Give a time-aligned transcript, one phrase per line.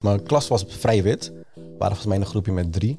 [0.00, 1.32] Mijn klas was vrij wit.
[1.54, 2.98] We waren volgens mij een groepje met drie.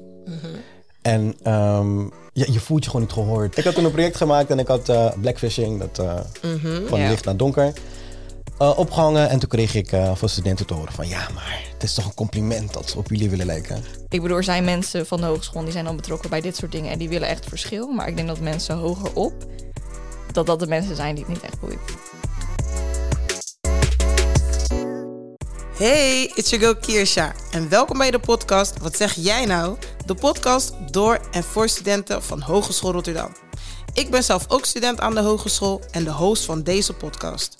[1.02, 2.00] En ehm,
[2.32, 3.58] ja, je voelt je gewoon niet gehoord.
[3.58, 6.20] Ik had toen een project gemaakt en ik had eh, blackfishing, dat, eh,
[6.86, 7.72] van licht naar donker,
[8.58, 9.28] eh, opgehangen.
[9.28, 11.08] En toen kreeg ik van studenten te horen van...
[11.08, 13.84] ja, maar het is toch een compliment dat ze op jullie willen lijken.
[14.08, 16.72] Ik bedoel, er zijn mensen van de hogeschool die zijn dan betrokken bij dit soort
[16.72, 17.88] dingen en die willen echt verschil.
[17.88, 19.34] Maar ik denk dat mensen hoger op,
[20.32, 21.78] dat dat de mensen zijn die het niet echt boeit.
[25.82, 29.76] Hey, it's your girl Kirsha en welkom bij de podcast Wat zeg jij nou?
[30.06, 33.32] De podcast door en voor studenten van Hogeschool Rotterdam.
[33.92, 37.56] Ik ben zelf ook student aan de hogeschool en de host van deze podcast.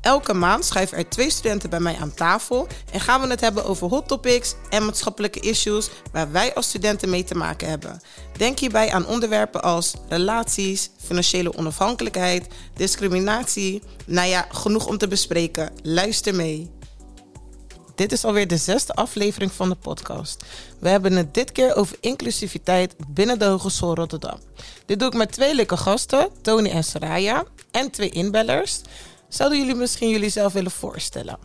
[0.00, 3.64] Elke maand schuiven er twee studenten bij mij aan tafel en gaan we het hebben
[3.64, 8.00] over hot topics en maatschappelijke issues waar wij als studenten mee te maken hebben.
[8.36, 13.82] Denk hierbij aan onderwerpen als relaties, financiële onafhankelijkheid, discriminatie.
[14.06, 15.72] Nou ja, genoeg om te bespreken.
[15.82, 16.75] Luister mee.
[17.96, 20.44] Dit is alweer de zesde aflevering van de podcast.
[20.78, 24.38] We hebben het dit keer over inclusiviteit binnen de Hogeschool Rotterdam.
[24.86, 28.80] Dit doe ik met twee leuke gasten, Tony en Soraya, en twee inbellers.
[29.28, 31.38] Zouden jullie misschien jullie zelf willen voorstellen?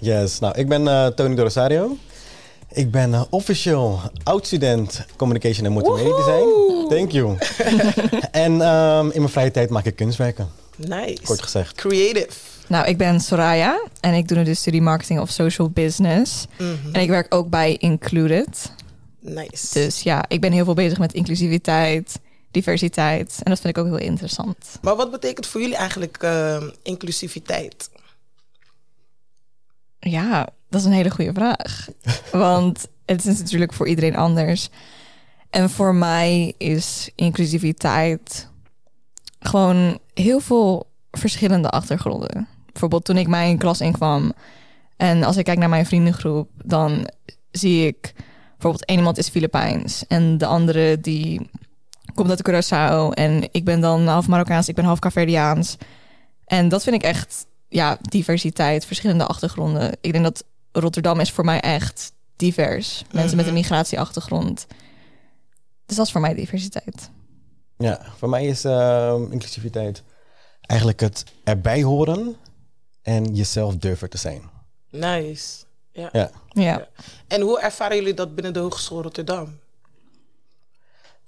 [0.00, 1.96] Yes, nou, ik ben eh, Tony de Rosario.
[2.72, 6.48] Ik ben eh, officieel oud-student Communication en Multimedia Design.
[6.88, 7.36] Thank you.
[8.30, 11.22] en ehm, in mijn vrije tijd maak ik kunstwerken, Nice.
[11.24, 11.74] kort gezegd.
[11.74, 12.28] Creative.
[12.68, 16.46] Nou, ik ben Soraya en ik doe nu de studie Marketing of Social Business.
[16.92, 18.72] En ik werk ook bij Included.
[19.20, 19.72] Nice.
[19.72, 23.40] Dus ja, ik ben heel veel bezig met inclusiviteit, diversiteit.
[23.42, 24.78] En dat vind ik ook heel interessant.
[24.82, 27.90] Maar wat betekent voor jullie eigenlijk eh, inclusiviteit?
[30.00, 31.88] Ja, dat is een hele goede vraag.
[32.32, 34.68] Want het is natuurlijk voor iedereen anders.
[35.50, 38.48] En voor mij is inclusiviteit
[39.40, 42.48] gewoon heel veel verschillende achtergronden.
[42.78, 44.32] Bijvoorbeeld toen ik mijn klas inkwam
[44.96, 47.10] en als ik kijk naar mijn vriendengroep, dan
[47.50, 48.12] zie ik
[48.50, 51.50] bijvoorbeeld één iemand is Filipijns en de andere die
[52.14, 55.76] komt uit Curaçao en ik ben dan half Marokkaans, ik ben half Caverdiaans.
[56.44, 59.96] En dat vind ik echt, ja, diversiteit, verschillende achtergronden.
[60.00, 63.04] Ik denk dat Rotterdam is voor mij echt divers.
[63.12, 64.66] Mensen met een migratieachtergrond.
[65.86, 67.10] Dus dat is voor mij diversiteit.
[67.76, 70.02] Ja, voor mij is ehm, inclusiviteit
[70.60, 72.36] eigenlijk het erbij horen
[73.08, 74.42] en jezelf durven te zijn.
[74.90, 75.64] Nice.
[75.92, 76.08] Ja.
[76.12, 76.30] Ja.
[76.48, 76.88] Ja.
[77.28, 79.58] En hoe ervaren jullie dat binnen de Hogeschool Rotterdam?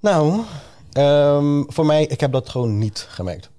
[0.00, 0.40] Nou,
[0.92, 3.50] ehm, voor mij, ik heb dat gewoon niet gemerkt.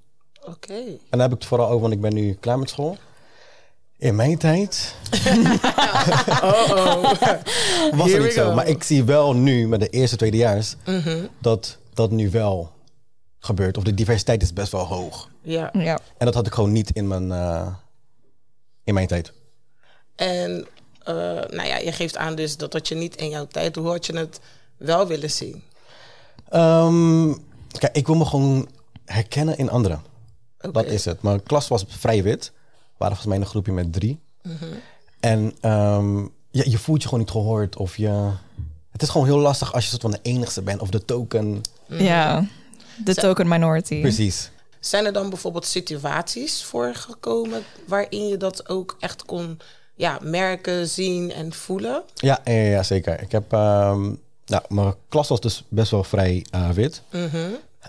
[0.48, 0.74] Oké.
[0.74, 2.98] En daar heb ik het vooral over, want ik ben nu klaar met school.
[3.98, 4.96] In mijn tijd
[6.44, 8.48] Oh, was Here het niet zo.
[8.48, 8.53] go.
[8.56, 10.76] Maar ik zie wel nu, met de eerste, tweedejaars,
[11.40, 12.72] dat dat nu wel
[13.40, 13.78] gebeurt.
[13.78, 15.30] Of de diversiteit is best wel hoog.
[15.42, 15.70] ja.
[15.74, 16.00] ja.
[16.18, 17.68] En dat had ik gewoon niet in mijn, eh,
[18.91, 19.31] in mijn tijd.
[20.16, 20.68] En
[21.03, 21.16] eh,
[21.50, 23.75] nou ja, je geeft aan dus dat had je niet in jouw tijd.
[23.75, 24.40] Hoe had je het
[24.78, 25.63] wel willen zien?
[26.50, 27.34] Ehm,
[27.68, 28.69] kijk, ik wil me gewoon
[29.06, 30.02] herkennen in anderen.
[30.57, 31.22] Dat is het.
[31.22, 32.52] Mijn klas was vrij wit.
[32.53, 34.19] We waren volgens mij een groepje met drie.
[35.19, 36.19] En ehm,
[36.52, 37.75] ja, je voelt je gewoon niet gehoord.
[37.75, 38.29] Of je...
[38.91, 40.81] Het is gewoon heel lastig als je soort van de enigste bent.
[40.81, 41.62] Of de token.
[41.88, 42.46] ja.
[43.03, 44.02] De token minority.
[44.02, 44.51] Precies.
[44.81, 49.59] Zijn er dan bijvoorbeeld situaties voorgekomen waarin je dat ook echt kon
[49.96, 52.03] ja, merken, zien en voelen?
[52.16, 53.22] Ja, ja, ja, zeker.
[53.22, 53.53] Ik heb...
[53.53, 54.02] ehm,
[54.46, 57.02] nou, mijn klas was dus best wel vrij eh, wit.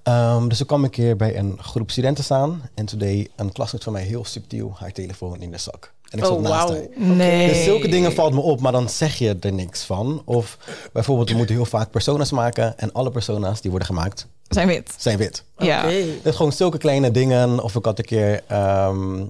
[0.02, 2.70] Ehm, dus ik kwam een keer bij een groep studenten staan.
[2.74, 5.92] En toen deed een klasgenoot van mij heel subtiel haar telefoon in de zak.
[6.10, 6.74] En ik zat Oh, naast wauw.
[6.98, 7.06] haar.
[7.16, 7.48] Nee.
[7.48, 10.22] Dus zulke dingen valt me op, maar dan zeg je er niks van.
[10.24, 10.58] Of
[10.92, 12.78] bijvoorbeeld, we moeten heel vaak persona's maken.
[12.78, 14.94] En alle persona's die worden gemaakt, Zijn wit.
[14.96, 15.44] zijn wit.
[15.58, 15.82] Ja.
[16.22, 17.62] Dus gewoon zulke kleine dingen.
[17.62, 19.24] Of ik had een keer ehm,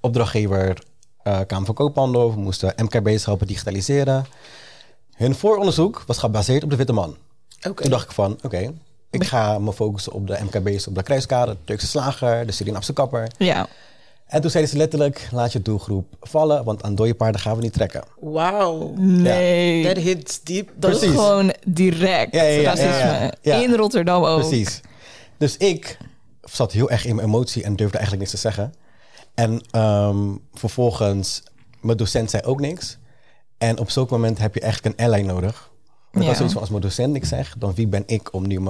[0.00, 0.82] opdrachtgever
[1.22, 2.34] eh Kamer van Koophandel.
[2.34, 4.26] We moesten MKB's helpen digitaliseren.
[5.14, 7.16] Hun vooronderzoek was gebaseerd op de witte man.
[7.68, 7.82] Oké.
[7.82, 8.72] Toen dacht ik van, oké,
[9.10, 12.92] ik ga me focussen op de MKB's, op de kruiskade, de Turkse slager, de Surinaamse
[12.92, 13.30] kapper.
[13.38, 13.68] Ja.
[14.32, 17.62] En toen zeiden ze letterlijk, laat je doelgroep vallen, want aan dode paarden gaan we
[17.62, 18.04] niet trekken.
[18.20, 18.92] Wauw.
[18.96, 19.84] Nee.
[19.84, 20.70] That hits deep.
[20.76, 22.88] Dat is gewoon direct Ja, ja, ja, racisme.
[22.90, 23.32] ja, ja.
[23.42, 23.62] Ja.
[23.62, 24.38] In Rotterdam ook.
[24.40, 24.80] Precies.
[25.38, 25.98] Dus ik
[26.42, 28.74] zat heel erg in mijn emotie en durfde eigenlijk niks te zeggen.
[29.34, 30.18] En ehm,
[30.52, 31.42] vervolgens,
[31.80, 32.98] mijn docent zei ook niks.
[33.58, 35.70] En op zo'n moment heb je eigenlijk een ally nodig.
[36.10, 38.46] Maar ik was zoiets van, als mijn docent niks zegt, dan wie ben ik om
[38.46, 38.60] nu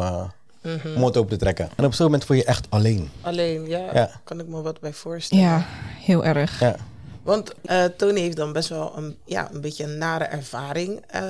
[0.63, 1.69] mijn mond open te trekken?
[1.77, 3.11] En op zo'n moment voel je je echt alleen.
[3.21, 4.21] Alleen, ja, Ja.
[4.25, 5.45] kan ik me wat bij voorstellen.
[5.45, 5.67] Ja,
[6.01, 6.61] heel erg.
[6.61, 6.77] Ja.
[7.23, 11.23] Want eh, Tony heeft dan best wel een, ja, een beetje een nare ervaring eh,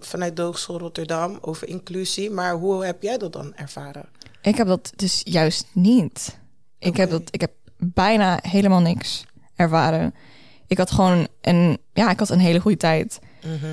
[0.00, 2.30] vanuit de Hogeschool Rotterdam over inclusie.
[2.30, 4.04] Maar hoe heb jij dat dan ervaren?
[4.42, 6.38] Ik heb dat dus juist niet.
[6.78, 9.24] Ik heb dat, ik heb bijna helemaal niks
[9.56, 10.14] ervaren.
[10.66, 13.18] ik had gewoon een, ja, ik had een hele goede tijd.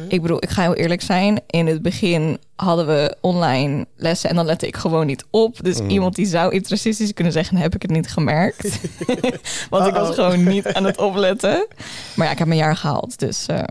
[0.07, 1.39] Ik bedoel, ik ga heel eerlijk zijn.
[1.47, 5.63] In het begin hadden we online lessen en dan lette ik gewoon niet op.
[5.63, 8.79] Dus iemand die zou iets racistisch kunnen zeggen, heb ik het niet gemerkt.
[9.69, 11.67] Want ik was gewoon niet aan het opletten.
[12.15, 13.19] Maar ja, ik heb mijn jaar gehaald.
[13.19, 13.63] Dus, eh,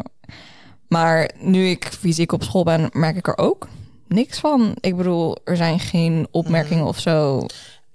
[0.89, 3.69] maar nu ik fysiek op school ben, merk ik er ook
[4.09, 4.77] niks van.
[4.81, 7.47] Ik bedoel, er zijn geen opmerkingen of zo.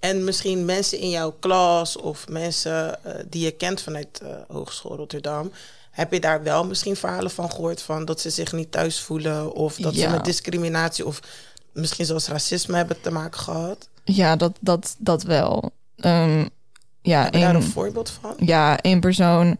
[0.04, 4.96] En misschien mensen in jouw klas of mensen eh, die je kent vanuit uh, Hogeschool
[4.96, 5.52] Rotterdam.
[5.90, 9.52] Heb je daar wel misschien verhalen van gehoord van dat ze zich niet thuis voelen
[9.52, 11.20] of dat ze met discriminatie of
[11.72, 13.88] misschien zelfs racisme hebben te maken gehad?
[14.04, 15.70] Ja, dat, dat, dat wel.
[15.96, 16.44] Ehm,
[17.02, 18.34] ja, Heb je daar een voorbeeld van?
[18.38, 19.56] ja, een persoon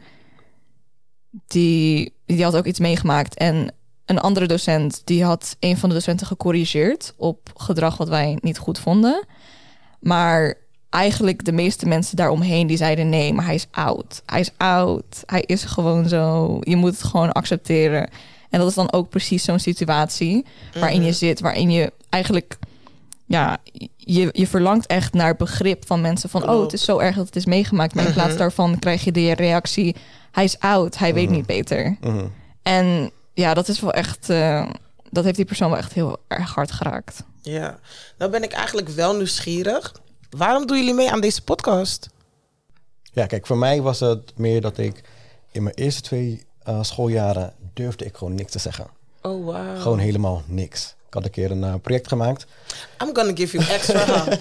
[1.47, 3.35] die, die had ook iets meegemaakt.
[3.35, 3.75] En
[4.05, 8.59] een andere docent, die had een van de docenten gecorrigeerd op gedrag wat wij niet
[8.59, 9.27] goed vonden.
[10.05, 10.55] Maar
[10.91, 14.23] eigenlijk de meeste mensen daaromheen die zeiden nee, maar hij is oud.
[14.27, 15.23] Hij is oud.
[15.27, 16.57] Hij is gewoon zo.
[16.61, 18.09] Je moet het gewoon accepteren.
[18.51, 20.45] En dat is dan ook precies zo'n situatie
[20.79, 22.59] waarin je zit, waarin je eigenlijk
[23.27, 23.59] ja,
[23.97, 27.27] je, je verlangt echt naar begrip van mensen van, oh, het is zo erg dat
[27.27, 27.95] het is meegemaakt.
[27.95, 29.97] Maar in plaats daarvan krijg je de reactie,
[30.33, 31.97] hij is oud, hij weet niet beter.
[32.01, 32.25] Mhm.
[32.63, 34.67] En ja, dat is wel echt, eh,
[35.11, 37.25] dat heeft die persoon wel echt heel erg hard geraakt.
[37.45, 37.79] Ja,
[38.19, 39.93] nou ben ik eigenlijk wel nieuwsgierig.
[40.31, 42.09] Waarom doen jullie mee aan deze podcast?
[43.03, 45.03] Ja, kijk, voor mij was het meer dat ik
[45.51, 48.87] in mijn eerste twee eh, schooljaren durfde ik gewoon niks te zeggen.
[49.23, 49.81] Oh, wow.
[49.81, 50.95] Gewoon helemaal niks.
[51.07, 52.47] Ik had een keer een eh, project gemaakt.
[53.03, 54.25] I'm gonna give you extra.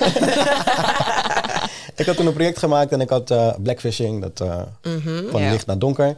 [1.96, 4.62] Ik had toen een project gemaakt en ik had eh, blackfishing, dat eh,
[5.32, 6.18] van licht naar donker,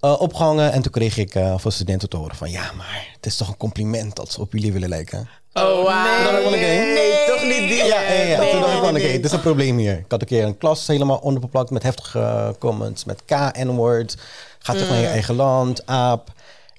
[0.00, 0.72] eh, opgehangen.
[0.72, 3.48] En toen kreeg ik eh, van studenten te horen van, ja, maar het is toch
[3.48, 5.28] een compliment dat ze op jullie willen lijken.
[5.54, 5.86] Oh, wow.
[5.86, 6.58] Toen dacht ik van, oké.
[6.58, 7.84] Nee, toch niet die.
[7.84, 8.38] Ja, ja, ja.
[8.38, 9.92] Nee, toen dacht ik van, oké, dit is een probleem hier.
[9.98, 14.16] Ik had een keer een klas helemaal onderbeplakt met heftige eh, comments, met K-N-word.
[14.58, 16.28] Gaat terug naar je eigen land, aap.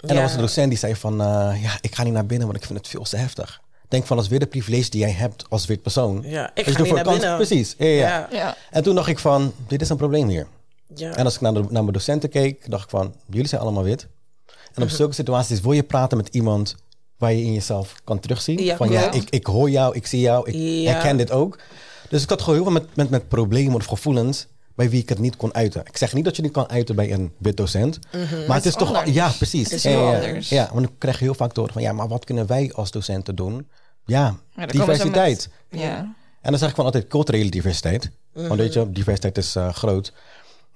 [0.01, 2.47] En dan was de docent die zei van, eh, ja, ik ga niet naar binnen,
[2.47, 3.61] want ik vind het veel te heftig.
[3.87, 6.23] Denk van, dat is weer de privilege die jij hebt als wit persoon.
[6.25, 7.35] Ja, ik Dus ga de niet naar voorkant- binnen.
[7.35, 8.07] Precies, ja, ja.
[8.07, 8.27] Ja.
[8.31, 8.55] Ja.
[8.71, 10.47] En toen dacht ik van, dit is een probleem hier.
[10.95, 11.13] Ja.
[11.15, 13.83] En als ik naar, de, naar mijn docenten keek, dacht ik van, jullie zijn allemaal
[13.83, 14.07] wit.
[14.73, 16.75] En op zulke situaties wil je praten met iemand
[17.17, 18.63] waar je in jezelf kan terugzien.
[18.63, 20.91] Ja, van ja, ik, ik hoor jou, ik zie jou, ik Ja.
[20.91, 21.59] herken dit ook.
[22.09, 25.09] Dus ik had gewoon heel veel met, met, met problemen of gevoelens bij wie ik
[25.09, 25.81] het niet kon uiten.
[25.85, 27.99] Ik zeg niet dat je niet kan uiten bij een wit docent.
[28.47, 28.87] Maar het is, is toch...
[28.87, 29.11] anders.
[29.15, 29.63] Ja, precies.
[29.63, 30.49] Het is ja, heel ja, anders.
[30.49, 31.83] Ja, want ik krijg heel vaak te horen van...
[31.83, 33.67] Ja, maar wat kunnen wij als docenten doen?
[34.05, 34.35] Ja,
[34.67, 35.49] diversiteit.
[35.69, 35.97] met- ja.
[36.41, 38.11] En dan zeg ik van altijd culturele diversiteit.
[38.33, 40.13] Want weet je, diversiteit is eh, groot.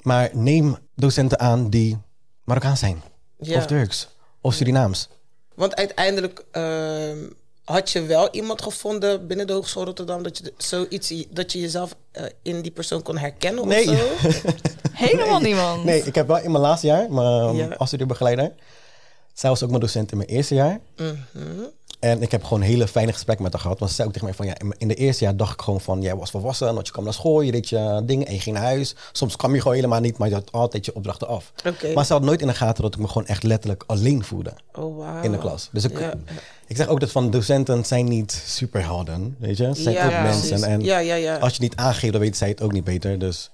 [0.01, 1.97] Maar neem docenten aan die
[2.43, 3.01] Marokkaans zijn.
[3.39, 3.57] Ja.
[3.57, 4.07] Of Turks.
[4.41, 5.09] Of Surinaams.
[5.59, 7.17] Want uiteindelijk ehm,
[7.63, 11.95] had je wel iemand gevonden binnen de Hogeschool Rotterdam dat je zoiets dat je jezelf
[12.11, 13.89] eh, in die persoon kon herkennen Nee.
[13.89, 14.37] of zo?
[15.05, 15.83] Helemaal niemand.
[15.83, 17.65] Nee, ik heb wel in mijn laatste jaar, mijn Ja.
[17.65, 17.75] ja.
[17.77, 18.51] afstudeerbegeleider.
[19.33, 20.79] Zij was ook mijn docent in mijn eerste jaar.
[20.97, 21.63] Mhm.
[21.99, 23.79] En ik heb gewoon hele fijne gesprekken met haar gehad.
[23.79, 25.81] Want ze zei ook tegen mij van, ja, in de eerste jaar dacht ik gewoon
[25.81, 28.39] van, jij was volwassen, want je kwam naar school, je deed je dingen en je
[28.39, 28.95] ging naar huis.
[29.11, 31.51] Soms kwam je gewoon helemaal niet, maar je had altijd je opdrachten af.
[31.65, 31.93] Oké.
[31.93, 34.53] Maar ze had nooit in de gaten dat ik me gewoon echt letterlijk alleen voelde.
[34.73, 35.23] Oh, wow.
[35.25, 35.69] in de klas.
[35.71, 36.13] Dus ik, Ja.
[36.67, 39.75] ik zeg ook dat van docenten zijn niet superhelden, weet je?
[39.75, 40.47] Ze zijn Ja, ook ja, mensen.
[40.47, 40.65] precies.
[40.65, 41.37] En Ja, ja, ja.
[41.37, 43.19] als je niet aangeeft, dan weten zij het ook niet beter.
[43.19, 43.51] Dus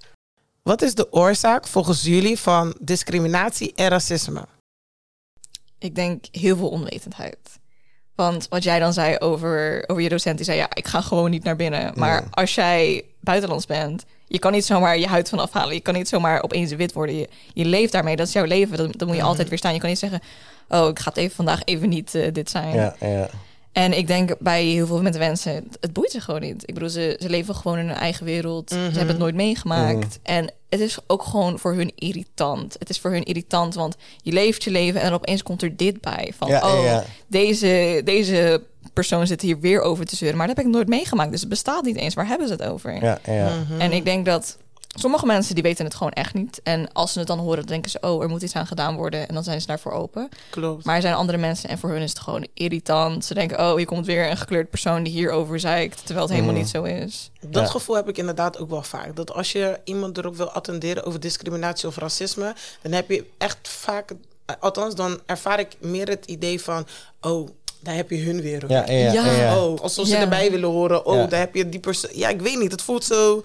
[0.64, 4.46] Wat is de oorzaak volgens jullie van discriminatie en racisme?
[5.80, 7.38] Ik denk heel veel onwetendheid.
[8.16, 11.30] Want wat jij dan zei over, over je docent, die zei ja, ik ga gewoon
[11.30, 11.92] niet naar binnen.
[11.96, 12.28] Maar Ja.
[12.32, 15.74] als jij buitenlands bent, je kan niet zomaar je huid van afhalen.
[15.74, 17.16] Je kan niet zomaar opeens wit worden.
[17.18, 18.78] Je, je leeft daarmee, dat is jouw leven.
[18.78, 19.74] Dan, dan moet je altijd weer staan.
[19.74, 20.20] Je kan niet zeggen,
[20.70, 22.74] oh, ik ga het even vandaag even niet eh, dit zijn.
[22.76, 23.28] ja, ja.
[23.76, 26.64] En ik denk bij heel veel mensen, het- het boeit ze gewoon niet.
[26.66, 28.70] Ik bedoel, ze, ze leven gewoon in hun eigen wereld.
[28.70, 30.20] Ze hebben het nooit meegemaakt.
[30.24, 32.76] En het is ook gewoon voor hun irritant.
[32.80, 35.76] Het is voor hun irritant, want je leeft je leven en dan opeens komt er
[35.76, 36.34] dit bij.
[36.38, 37.04] Van, Ja, oh, ja.
[37.28, 38.62] Deze, deze
[38.94, 40.38] persoon zit hier weer over te zeuren.
[40.38, 42.14] Maar dat heb ik nooit meegemaakt, dus het bestaat niet eens.
[42.14, 43.04] Waar hebben ze het over?
[43.04, 43.52] ja, ja.
[43.78, 44.58] En ik denk dat
[44.96, 46.60] sommige mensen die weten het gewoon echt niet.
[46.64, 48.96] En als ze het dan horen, dan denken ze, oh, er moet iets aan gedaan
[48.96, 49.28] worden.
[49.28, 50.30] En dan zijn ze daarvoor open.
[50.50, 50.86] Klopt.
[50.86, 53.26] Maar er zijn andere mensen en voor hun is het gewoon irritant.
[53.26, 56.06] Ze denken, oh, hier komt weer een gekleurd persoon die hierover zeikt.
[56.06, 57.32] Terwijl het helemaal niet zo is.
[57.48, 57.70] Dat Ja.
[57.70, 59.16] gevoel heb ik inderdaad ook wel vaak.
[59.16, 63.58] Dat als je iemand erop wil attenderen over discriminatie of racisme, dan heb je echt
[63.68, 64.12] vaak,
[64.60, 66.88] althans dan ervaar ik meer het idee van,
[67.22, 67.50] oh,
[67.80, 68.64] daar heb je hun weer.
[68.68, 69.26] Ja, ja, ja, Ja.
[69.26, 69.64] ja, ja.
[69.64, 70.20] Oh, alsof ze Ja.
[70.22, 71.06] erbij willen horen.
[71.06, 71.26] Oh, Ja.
[71.26, 72.12] daar heb je die persoon.
[72.14, 72.72] Ja, ik weet niet.
[72.72, 73.44] Het voelt zo,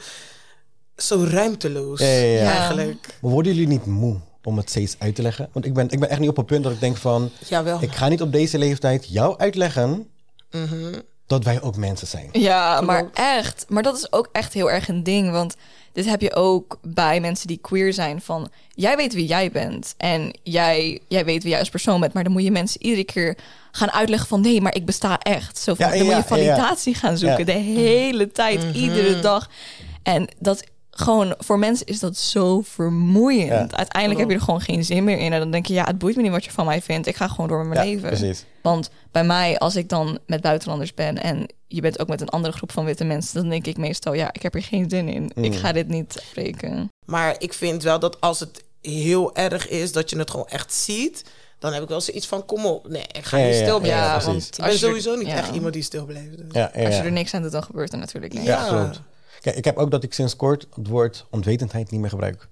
[1.03, 2.01] zo ruimteloos.
[2.01, 2.43] Ja, ja, ja.
[2.43, 2.53] Ja.
[2.59, 3.07] Eigenlijk.
[3.21, 5.49] Maar worden jullie niet moe om het steeds uit te leggen?
[5.53, 7.31] Want ik ben, ik ben echt niet op een punt dat ik denk van...
[7.49, 7.83] Jawel.
[7.83, 10.09] Ik ga niet op deze leeftijd jou uitleggen
[10.51, 10.99] Mhm.
[11.27, 12.29] dat wij ook mensen zijn.
[12.33, 12.87] Ja, Klopt.
[12.87, 13.65] maar echt.
[13.69, 15.31] Maar dat is ook echt heel erg een ding.
[15.31, 15.55] Want
[15.93, 18.21] dit heb je ook bij mensen die queer zijn.
[18.21, 22.13] Van jij weet wie jij bent en jij, jij weet wie jij als persoon bent.
[22.13, 23.37] Maar dan moet je mensen iedere keer
[23.71, 25.59] gaan uitleggen van nee, maar ik besta echt.
[25.59, 26.55] Zo van, Ja, dan ja, moet je ja, ja.
[26.57, 27.45] validatie gaan zoeken Ja.
[27.45, 29.51] de hele tijd, iedere dag.
[30.03, 30.65] En dat
[31.01, 33.49] gewoon voor mensen is dat zo vermoeiend.
[33.71, 33.77] Ja.
[33.77, 35.33] Uiteindelijk heb je er gewoon geen zin meer in.
[35.33, 37.07] En dan denk je, ja, het boeit me niet wat je van mij vindt.
[37.07, 38.09] Ik ga gewoon door met mijn Ja, leven.
[38.09, 38.45] precies.
[38.63, 42.29] Want bij mij, als ik dan met buitenlanders ben en je bent ook met een
[42.29, 45.09] andere groep van witte mensen, dan denk ik meestal, ja, ik heb er geen zin
[45.09, 45.31] in.
[45.35, 45.45] Mm.
[45.45, 46.89] Ik ga dit niet spreken.
[47.07, 50.73] Maar ik vind wel dat als het heel erg is, dat je het gewoon echt
[50.75, 51.25] ziet,
[51.59, 52.89] dan heb ik wel zoiets van, kom op.
[52.89, 54.13] Nee, ik ga Ja, niet ja, ja, stil ja, blijven.
[54.13, 54.33] precies.
[54.33, 55.37] want ik ben er- sowieso niet ja.
[55.37, 56.37] echt iemand die stil blijft.
[56.37, 56.47] Dus.
[56.53, 57.07] Ja, ja, Als je ja.
[57.07, 58.47] er niks aan doet, dan gebeurt er natuurlijk niks.
[58.47, 58.69] Ja, Ja.
[58.69, 59.01] klopt.
[59.41, 62.49] Kijk, ik heb ook dat ik sinds kort het woord onwetendheid niet meer gebruik.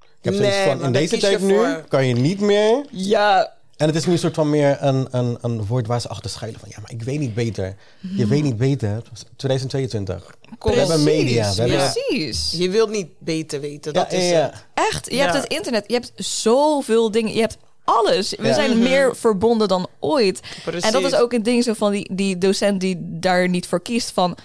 [0.00, 1.84] Ik heb Nee, van, in deze tijd nu voor.
[1.88, 2.84] kan je niet meer.
[2.90, 6.08] Ja, En het is nu een soort van meer een, een, een woord waar ze
[6.08, 6.60] achter schuilen.
[6.60, 7.76] Van ja, maar ik weet niet beter.
[8.16, 9.02] Je weet niet beter.
[9.36, 10.34] 2022.
[10.58, 11.50] Kom We hebben media.
[11.54, 11.92] We hebben, Ja.
[11.92, 12.50] precies.
[12.56, 14.64] Je wilt niet beter weten, dat ja, is ja, het.
[14.74, 15.22] Echt, je Ja.
[15.22, 18.30] hebt het internet, je hebt zoveel dingen, je hebt alles.
[18.34, 18.54] We Ja.
[18.54, 20.40] zijn meer verbonden dan ooit.
[20.64, 20.82] Precies.
[20.82, 23.82] En dat is ook een ding zo van die, die docent die daar niet voor
[23.82, 24.36] kiest van...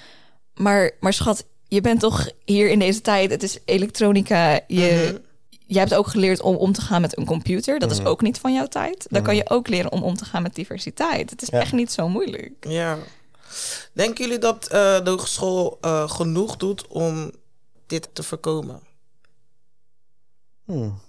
[0.53, 4.59] Maar, maar schat, je bent toch hier in deze tijd, het is elektronica.
[4.67, 5.21] Je,
[5.65, 7.79] je hebt ook geleerd om om te gaan met een computer.
[7.79, 9.05] Dat is ook niet van jouw tijd.
[9.09, 11.29] Dan kan je ook leren om om te gaan met diversiteit.
[11.29, 11.59] Het is Ja.
[11.59, 12.53] echt niet zo moeilijk.
[12.59, 12.97] Ja.
[13.93, 17.31] Denken jullie dat eh, de hogeschool eh, genoeg doet om
[17.87, 18.79] dit te voorkomen?
[20.65, 20.99] Hmm.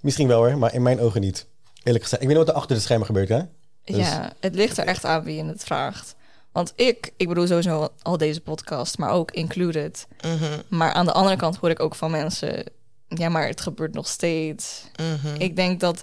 [0.00, 1.46] Misschien wel hoor, maar in mijn ogen niet.
[1.82, 2.22] Eerlijk gezegd.
[2.22, 3.40] Ik weet niet wat er achter de schermen gebeurt, hè?
[3.84, 6.14] Dus- Ja, het ligt er echt aan wie je het vraagt.
[6.52, 10.06] Want ik, ik bedoel sowieso al deze podcast, maar ook included.
[10.24, 12.64] Mhm, Maar aan de andere kant hoor ik ook van mensen,
[13.08, 14.84] ja, maar het gebeurt nog steeds.
[14.96, 15.34] mhm.
[15.40, 16.02] Ik denk dat,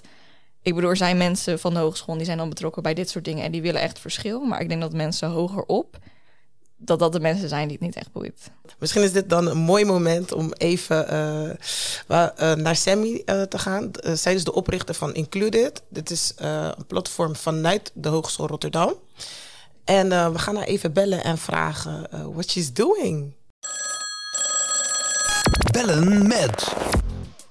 [0.62, 3.24] ik bedoel, er zijn mensen van de hogeschool die zijn dan betrokken bij dit soort
[3.24, 4.40] dingen en die willen echt verschil.
[4.40, 5.98] Maar ik denk dat mensen hoger op,
[6.76, 8.50] dat dat de mensen zijn die het niet echt boeit.
[8.78, 13.58] Misschien is dit dan een mooi moment om even eh, eh, naar Sammy eh, te
[13.58, 13.90] gaan.
[14.14, 15.82] Zij is de oprichter van Included.
[15.88, 18.94] Dit is een platform vanuit de Hogeschool Rotterdam.
[19.90, 23.32] En eh, we gaan haar even bellen en vragen eh what she's doing.
[25.72, 26.74] Bellen met.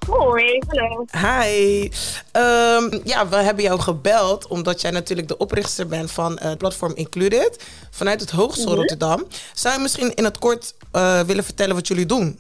[0.08, 1.06] Hoi, hallo.
[1.12, 1.90] Hi.
[2.32, 6.92] Ehm, ja, we hebben jou gebeld omdat jij natuurlijk de oprichter bent van het platform
[6.96, 9.24] Included vanuit het Hogeschool Rotterdam.
[9.54, 12.40] Zou je misschien in het kort eh, willen vertellen wat jullie doen?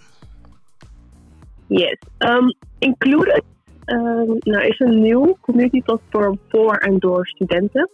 [1.67, 1.97] Yes.
[2.17, 3.43] Um, Included
[3.85, 7.89] um, nou, is een nieuw community platform voor en door studenten.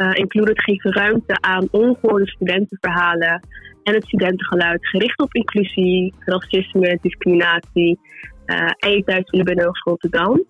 [0.00, 3.46] Uh, Included geeft ruimte aan ongehoorde studentenverhalen
[3.82, 7.98] en het studentengeluid gericht op inclusie, racisme, discriminatie
[8.46, 10.44] uh, en je thuis Hogeschool Rotterdam.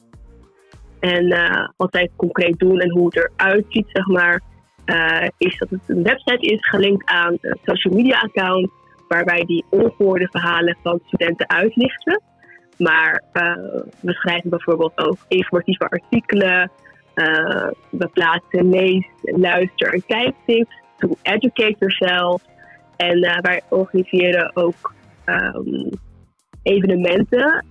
[1.00, 4.40] En uh, wat zij concreet doen en hoe het eruit ziet, zeg maar,
[4.86, 8.70] uh, is dat het een website is gelinkt aan een social media account
[9.08, 12.22] waarbij die ongehoorde verhalen van studenten uitlichten.
[12.78, 13.22] Maar
[14.00, 16.70] we schrijven bijvoorbeeld ook informatieve artikelen.
[17.20, 20.78] Uh, we plaatsen lees, luister en kijktips.
[20.98, 22.42] To educate yourself.
[22.96, 24.94] En uh, wij organiseren ook
[25.26, 25.90] um,
[26.62, 27.64] evenementen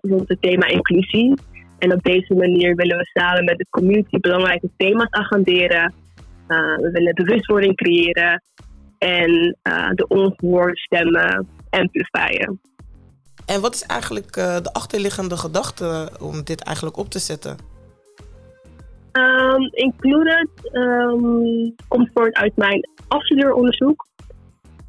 [0.00, 1.34] rond het thema inclusie.
[1.78, 5.94] En op deze manier willen we samen met de community belangrijke thema's agenderen.
[6.46, 8.42] we willen bewustwording creëren
[8.98, 9.56] en
[9.94, 12.60] de ongehoorde stemmen amplifieren.
[13.46, 17.75] En wat is eigenlijk de achterliggende gedachte om dit eigenlijk op te zetten?
[19.16, 24.06] Um, included um, komt voort uit mijn afstudeeronderzoek.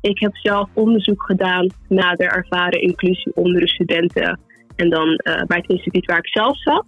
[0.01, 4.39] Ik heb zelf onderzoek gedaan naar de ervaren inclusie onder de studenten.
[4.75, 6.85] En dan uh, bij het instituut waar ik zelf zat.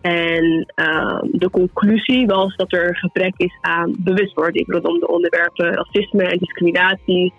[0.00, 5.74] En uh, de conclusie was dat er een gebrek is aan bewustwording rondom de onderwerpen
[5.74, 7.32] racisme en discriminatie.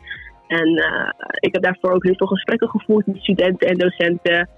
[0.47, 4.49] En uh, ik heb daarvoor ook heel veel gesprekken gevoerd met studenten en docenten.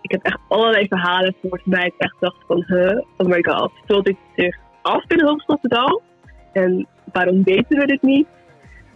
[0.00, 3.70] Ik heb echt allerlei verhalen gehoord waarbij ik echt dacht van, huh, oh my god,
[3.82, 6.00] speelt dit zich af in Rotterdam?
[6.52, 8.26] En waarom weten we dit niet?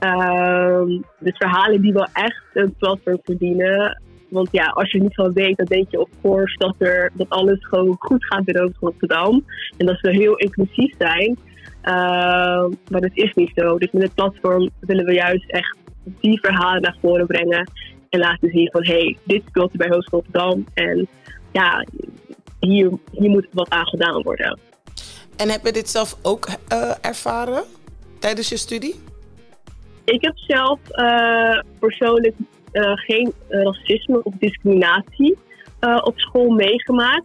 [0.01, 0.83] Uh,
[1.19, 4.03] dus verhalen die wel echt een platform verdienen.
[4.29, 7.29] Want ja, als je niet van weet, dan denk je of course dat, er, dat
[7.29, 9.45] alles gewoon goed gaat Hogeschool Rotterdam.
[9.77, 11.39] En dat we heel inclusief zijn.
[11.85, 13.79] Uh, maar dat is niet zo.
[13.79, 15.77] Dus met het platform willen we juist echt
[16.21, 17.71] die verhalen naar voren brengen.
[18.09, 20.67] En laten zien van, hé, hey, dit speelt er bij Hogeschool Rotterdam.
[20.75, 21.09] En
[21.53, 21.87] ja,
[22.61, 24.59] hier, hier moet wat aan gedaan worden.
[25.37, 27.65] En heb je dit zelf ook uh, ervaren
[28.19, 28.95] tijdens je studie?
[30.05, 32.35] Ik heb zelf uh, persoonlijk
[32.73, 35.39] uh, geen racisme of discriminatie
[36.03, 37.25] op school meegemaakt.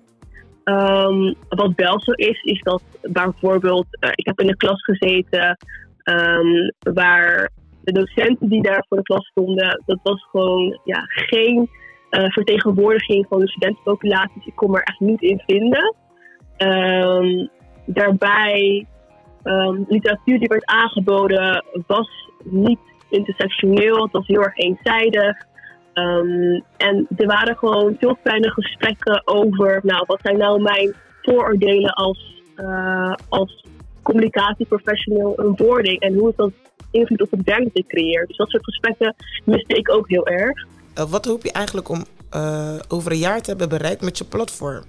[0.64, 5.58] Um, wat wel zo is, is dat bijvoorbeeld, ik heb in een klas gezeten
[6.04, 7.50] um, waar
[7.92, 11.70] de docenten die daar voor de klas stonden, dat was gewoon ja, geen
[12.10, 14.46] eh, vertegenwoordiging van de studentenpopulaties.
[14.46, 15.96] Ik kon er echt niet in vinden.
[16.58, 17.48] Ehm,
[17.86, 18.88] daarbij,
[19.44, 22.80] um, literatuur die werd aangeboden was niet
[23.10, 24.04] intersectioneel.
[24.04, 25.48] Het was heel erg eenzijdig.
[25.94, 31.94] Um, en er waren gewoon veel fijne gesprekken over, nou, wat zijn nou mijn vooroordelen
[31.94, 33.66] als, uh, als
[34.02, 36.52] communicatieprofessional een wording en hoe is dat
[36.92, 38.28] invloed op het werk dat ik creëer.
[38.28, 39.16] Dus dat soort gesprekken
[39.46, 40.66] miste ik ook heel erg.
[40.98, 42.06] Uh, wat hoop je eigenlijk om
[42.36, 44.84] uh, over een jaar te hebben bereikt met je platform?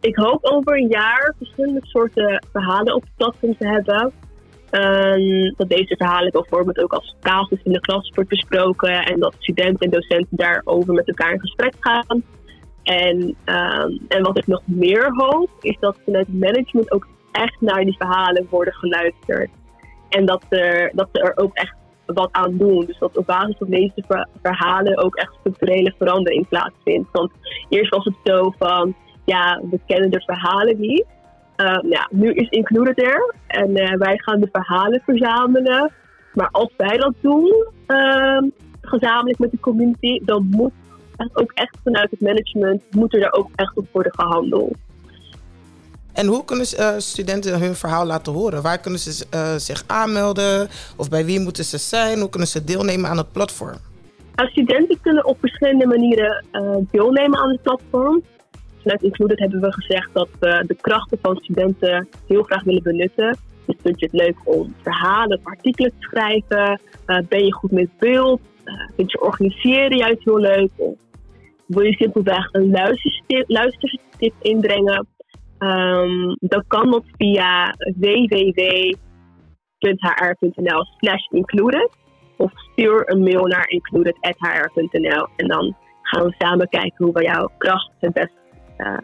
[0.00, 4.12] Ik hoop over een jaar verschillende soorten verhalen op het platform te hebben.
[4.70, 9.34] Um, dat deze verhalen bijvoorbeeld ook als casus in de klas wordt besproken en dat
[9.38, 12.22] studenten en docenten daarover met elkaar in gesprek gaan.
[12.82, 17.84] En, um, en wat ik nog meer hoop, is dat vanuit management ook echt naar
[17.84, 19.50] die verhalen worden geluisterd.
[20.12, 20.44] En dat,
[20.92, 21.74] dat ze er ook echt
[22.06, 22.84] wat aan doen.
[22.86, 27.08] Dus dat op basis van deze verhalen ook echt structurele verandering plaatsvindt.
[27.12, 27.30] Want
[27.68, 31.04] eerst was het zo van, ja, we kennen de verhalen niet.
[31.56, 35.92] Um, ja, nu is Included er en uh, wij gaan de verhalen verzamelen.
[36.34, 40.72] Maar als wij dat doen, um, gezamenlijk met de community, dan moet
[41.32, 44.76] ook echt vanuit het management, moet er ook echt op worden gehandeld.
[46.12, 48.62] En hoe kunnen uh, studenten hun verhaal laten horen?
[48.62, 50.68] Waar kunnen ze uh, zich aanmelden?
[50.96, 52.20] Of bij wie moeten ze zijn?
[52.20, 53.76] Hoe kunnen ze deelnemen aan het platform?
[54.34, 58.22] Nou, studenten kunnen op verschillende manieren uh, deelnemen aan het platform.
[58.82, 63.36] Vanuit Included hebben we gezegd dat we de krachten van studenten heel graag willen benutten.
[63.66, 66.80] Dus vind je het leuk om verhalen of artikelen te schrijven?
[67.28, 68.40] ben je goed met beeld?
[68.96, 70.70] vind je organiseren juist heel leuk?
[70.76, 70.94] Of
[71.66, 75.06] wil je simpelweg een luistertip, luistertip inbrengen?
[75.62, 78.96] Um, dan kan dat via www.hr.nl
[80.98, 81.90] slash included.
[82.36, 85.28] Of stuur een mail naar included.hr.nl.
[85.36, 88.32] En dan gaan we samen kijken hoe we jouw kracht het best
[88.78, 88.96] uh,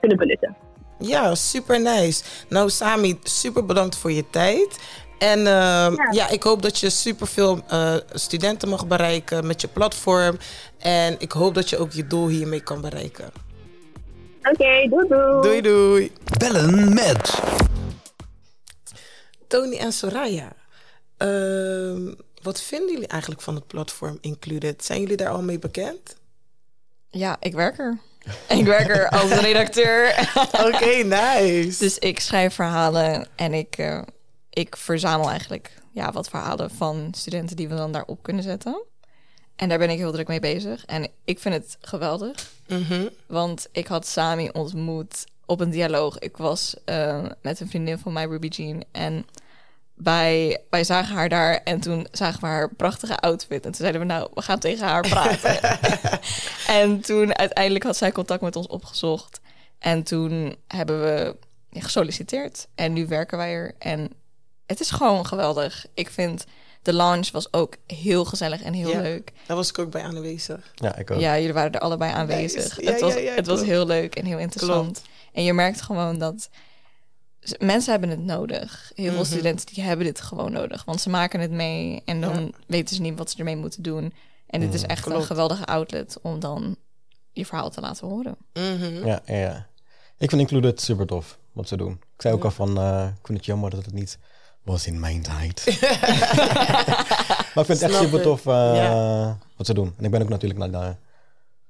[0.00, 0.56] kunnen benutten.
[0.98, 2.24] Ja, super nice.
[2.48, 5.04] Nou, Sami, super bedankt voor je tijd.
[5.18, 6.08] En uh, ja.
[6.10, 6.28] ja.
[6.28, 10.36] ik hoop dat je superveel uh, studenten mag bereiken met je platform.
[10.78, 13.30] En ik hoop dat je ook je doel hiermee kan bereiken.
[14.50, 15.42] Oké, okay, doei doei.
[15.42, 16.12] Doei doei.
[16.38, 17.42] Bellen met
[19.46, 20.52] Tony en Soraya.
[21.18, 24.84] Uh, wat vinden jullie eigenlijk van het platform Included?
[24.84, 26.16] Zijn jullie daar al mee bekend?
[27.08, 27.98] Ja, ik werk er.
[28.58, 30.30] ik werk er als redacteur.
[30.52, 31.78] Oké, okay, nice.
[31.78, 34.02] Dus ik schrijf verhalen en ik, uh,
[34.50, 38.82] ik verzamel eigenlijk ja, wat verhalen van studenten die we dan daarop kunnen zetten.
[39.56, 40.84] En daar ben ik heel druk mee bezig.
[40.84, 42.50] En ik vind het geweldig.
[42.68, 43.08] Mm -hmm.
[43.26, 46.18] Want ik had Sami ontmoet op een dialoog.
[46.18, 48.84] Ik was uh, met een vriendin van mij, Ruby Jean.
[48.92, 49.26] En
[49.94, 53.64] wij, wij zagen haar daar en toen zagen we haar prachtige outfit.
[53.64, 55.78] En toen zeiden we, nou, we gaan tegen haar praten.
[56.82, 59.40] en toen uiteindelijk had zij contact met ons opgezocht.
[59.78, 61.36] En toen hebben we
[61.70, 62.68] gesolliciteerd.
[62.74, 63.74] En nu werken wij er.
[63.78, 64.10] En
[64.66, 65.86] het is gewoon geweldig.
[65.94, 66.44] Ik vind
[66.86, 69.32] de launch was ook heel gezellig en heel ja, leuk.
[69.46, 70.72] Daar was ik ook bij aanwezig.
[70.74, 71.20] Ja, ik ook.
[71.20, 72.80] Ja, jullie waren er allebei aanwezig.
[72.80, 74.92] Ja, het was, ja, het was heel leuk en heel interessant.
[74.92, 75.08] Klopt.
[75.32, 76.48] En je merkt gewoon dat
[77.58, 78.92] mensen hebben het nodig.
[78.94, 79.24] Heel veel mm -hmm.
[79.24, 80.84] studenten die hebben dit gewoon nodig.
[80.84, 84.12] Want ze maken het mee en dan weten ze niet wat ze ermee moeten doen.
[84.46, 85.20] En dit is echt Klopt.
[85.20, 86.76] een geweldige outlet om dan
[87.32, 88.36] je verhaal te laten horen.
[88.52, 89.06] Mm -hmm.
[89.06, 89.66] Ja, ja.
[90.18, 91.92] Ik vind Included super tof wat ze doen.
[91.92, 94.18] Ik zei ook al van, uh, ik vind het jammer dat het niet
[94.66, 95.64] was in mijn tijd.
[97.54, 99.38] maar ik vind het echt super tof uh, ja.
[99.56, 99.94] wat ze doen.
[99.98, 100.96] En ik ben ook natuurlijk naar de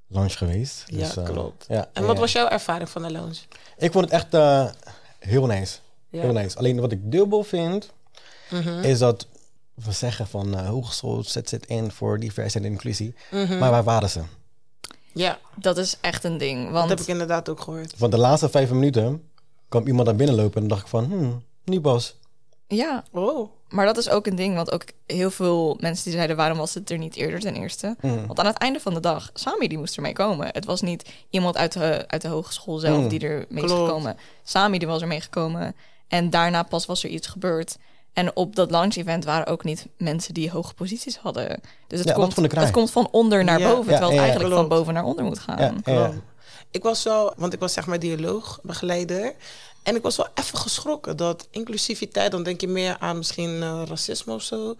[0.06, 0.84] lounge geweest.
[0.90, 1.66] Dus, ja, klopt.
[1.70, 3.36] Uh, ja, en wat was jouw ervaring van de lounge?
[3.76, 4.68] Ik vond het echt uh,
[5.18, 5.78] heel nice.
[6.10, 6.58] Heel nice.
[6.58, 7.92] Alleen wat ik dubbel vind,
[8.50, 8.82] mm -hmm.
[8.82, 9.26] is dat
[9.74, 13.14] we zeggen van uh, hogeschool zet zit in voor diversiteit en inclusie.
[13.30, 13.58] Mm -hmm.
[13.58, 14.20] Maar waar waren ze?
[15.12, 15.38] Ja.
[15.54, 16.62] Dat is echt een ding.
[16.70, 16.88] Want...
[16.88, 17.94] Dat heb ik inderdaad ook gehoord.
[17.96, 19.22] Van de laatste vijf minuten
[19.68, 22.16] kwam iemand naar binnen lopen en dacht ik van, hmm, nu pas.
[22.68, 23.04] Ja.
[23.12, 23.50] Oh.
[23.68, 26.36] Maar dat is ook een ding, want ook heel veel mensen die zeiden...
[26.36, 27.96] waarom was het er niet eerder ten eerste?
[28.00, 28.26] Mm.
[28.26, 30.48] Want aan het einde van de dag, Sami die moest ermee komen.
[30.52, 33.08] Het was niet iemand uit de, uit de hogeschool zelf mm.
[33.08, 34.16] die er mee is gekomen.
[34.42, 35.74] Sami die was er mee gekomen.
[36.08, 37.76] En daarna pas was er iets gebeurd.
[38.12, 41.60] En op dat launch-event waren ook niet mensen die hoge posities hadden.
[41.86, 43.68] Dus het, ja, komt, het komt van onder naar ja.
[43.68, 45.82] boven, terwijl het eigenlijk van boven naar onder moet gaan.
[46.70, 49.34] Ik was wel, want ik was zeg maar dialoogbegeleider.
[49.86, 53.82] En ik was wel even geschrokken dat inclusiviteit, dan denk je meer aan misschien uh,
[53.88, 54.76] racisme of zo.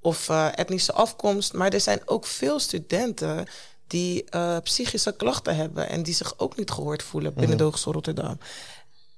[0.00, 1.52] Of uh, etnische afkomst.
[1.52, 3.46] Maar er zijn ook veel studenten
[3.86, 7.56] die uh, psychische klachten hebben en die zich ook niet gehoord voelen binnen mm.
[7.56, 8.38] de Hogeschool Rotterdam.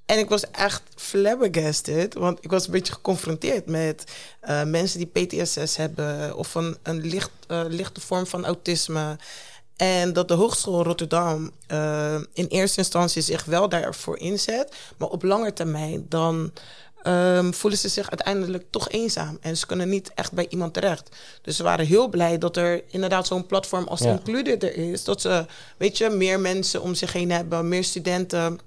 [0.08, 4.04] En ik was echt flabbergasted, want ik was een beetje geconfronteerd met
[4.40, 9.16] eh, mensen die PTSS hebben of een, een licht, eh, lichte vorm van autisme.
[9.78, 15.22] En dat de Hogeschool Rotterdam eh, in eerste instantie zich wel daarvoor inzet, maar op
[15.22, 16.52] lange termijn dan
[17.02, 21.16] ehm, voelen ze zich uiteindelijk toch eenzaam en ze kunnen niet echt bij iemand terecht.
[21.42, 24.10] Dus ze waren heel blij dat er inderdaad zo'n platform als Ja.
[24.10, 28.58] Included er is, dat ze, weet je, meer mensen om zich heen hebben, meer studenten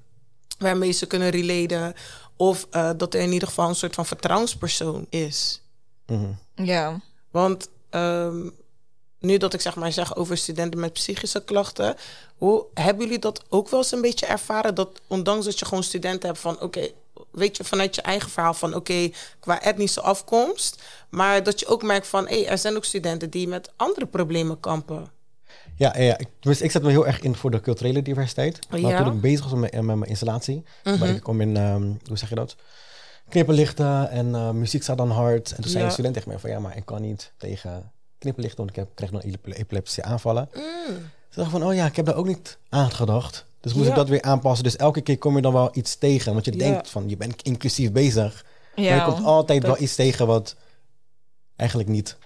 [0.58, 1.93] waarmee ze kunnen relaten.
[2.36, 5.62] Of eh, dat er in ieder geval een soort van vertrouwenspersoon is.
[6.06, 6.32] Mhm.
[6.56, 7.02] Ja.
[7.32, 8.50] Want ehm,
[9.22, 11.96] nu dat ik zeg maar zeg over studenten met psychische klachten,
[12.38, 14.76] hoe hebben jullie dat ook wel eens een beetje ervaren?
[14.76, 16.88] Dat ondanks dat je gewoon studenten hebt van oké,
[17.32, 21.84] weet je, vanuit je eigen verhaal van oké, qua etnische afkomst, maar dat je ook
[21.84, 25.12] merkt van hé, er zijn ook studenten die met andere problemen kampen.
[25.76, 26.18] Ja, ja.
[26.18, 28.60] Ik, dus ik zet me heel erg in voor de culturele diversiteit.
[28.70, 29.04] Maar ja?
[29.04, 31.00] toen ik bezig was met, mijn- met mijn installatie, Mhm.
[31.00, 32.56] maar ik kom in, ehm, hoe zeg je dat?
[33.30, 35.50] Knipperlichten en eh, muziek staat dan hard.
[35.52, 35.86] En toen zei Ja.
[35.86, 38.88] een student tegen mij van ja, maar ik kan niet tegen knipperlichten, want ik heb,
[38.96, 40.50] krijg dan epile- epileptische aanvallen.
[40.54, 40.62] Mm.
[41.30, 43.46] Ze dacht van, oh ja, ik heb daar ook niet aan gedacht.
[43.60, 43.92] Dus moest Ja.
[43.92, 44.64] ik dat weer aanpassen.
[44.64, 46.34] Dus elke keer kom je dan wel iets tegen.
[46.34, 46.58] Want je Ja.
[46.58, 48.46] denkt van, je bent inclusief bezig.
[48.76, 48.96] Ja.
[48.96, 50.56] Maar je komt altijd Dat- wel iets tegen wat
[51.56, 52.18] eigenlijk niet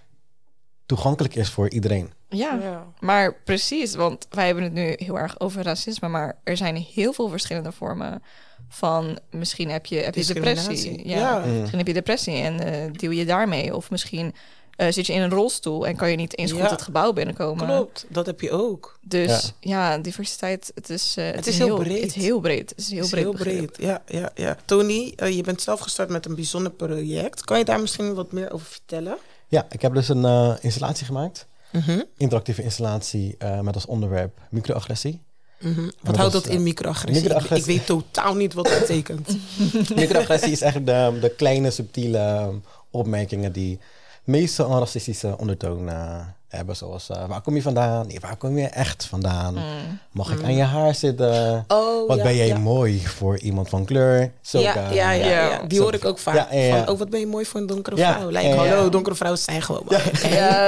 [0.86, 2.14] toegankelijk is voor iedereen.
[2.30, 2.58] ja.
[2.62, 2.86] Ja.
[3.00, 7.14] Maar precies, want wij hebben het nu heel erg over racisme, maar er zijn heel
[7.14, 8.24] veel verschillende vormen
[8.68, 11.08] van misschien heb je, heb je depressie.
[11.08, 11.18] Ja.
[11.18, 11.46] Ja.
[11.46, 11.58] Mm.
[11.60, 13.76] Misschien heb je depressie en eh deal je daarmee.
[13.76, 14.34] Of misschien
[14.76, 16.62] eh, zit je in een rolstoel en kan je niet eens Ja.
[16.62, 17.66] goed het gebouw binnenkomen.
[17.66, 18.98] Klopt, dat heb je ook.
[19.02, 22.02] Dus ja, diversiteit, het is, eh, het is heel breed.
[22.02, 22.70] Het is heel breed.
[22.70, 23.24] Het is heel is breed.
[23.24, 23.72] heel begrip.
[23.72, 23.88] breed.
[23.88, 24.58] Ja, ja, ja.
[24.66, 27.44] Tony, eh, je bent zelf gestart met een bijzonder project.
[27.44, 29.18] Kan je daar misschien wat meer over vertellen?
[29.48, 31.48] Ja, ik heb dus een eh, installatie gemaakt.
[31.72, 35.22] Mhm, Interactieve installatie eh, met als onderwerp microagressie.
[35.60, 35.90] mhm.
[36.02, 37.56] Wat houdt dat in microagressie?
[37.56, 39.28] Ik, weet totaal niet wat dat betekent.
[39.96, 42.54] Microagressie is eigenlijk de, de kleine, subtiele
[42.92, 43.80] opmerkingen die
[44.26, 46.76] meestal een racistische ondertoon eh, hebben.
[46.76, 48.08] Zoals, eh, waar kom je vandaan?
[48.08, 49.54] Nee, waar kom je echt vandaan?
[49.54, 50.00] Mm.
[50.12, 51.66] Mag ik aan je haar zitten?
[51.68, 52.58] Oh, Wat ja, ben jij ja.
[52.58, 54.32] mooi voor iemand van kleur?
[54.42, 55.50] Zulke, Ja, ja, ja, Ja.
[55.50, 55.62] ja.
[55.68, 56.36] die Zo- hoor ik ook vaak.
[56.36, 56.78] Ja, ja, ja.
[56.84, 58.28] Van, oh, wat ben je mooi voor een donkere Ja, vrouw.
[58.28, 58.70] Like, ja, ja.
[58.74, 60.02] hallo, donkere vrouwen zijn gewoon mooi.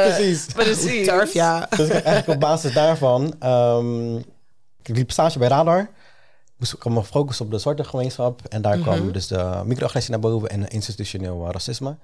[0.06, 0.46] Precies.
[0.46, 1.08] precies.
[1.08, 1.68] Turf, ja.
[1.70, 3.34] Dus ik heb eigenlijk op basis daarvan...
[3.40, 4.16] ehm,
[4.84, 5.90] ik liep stage bij Radar.
[6.58, 8.42] Moest ik me focussen op de zwarte gemeenschap.
[8.50, 11.96] En daar kwam dus de microagressie naar boven en institutioneel racisme.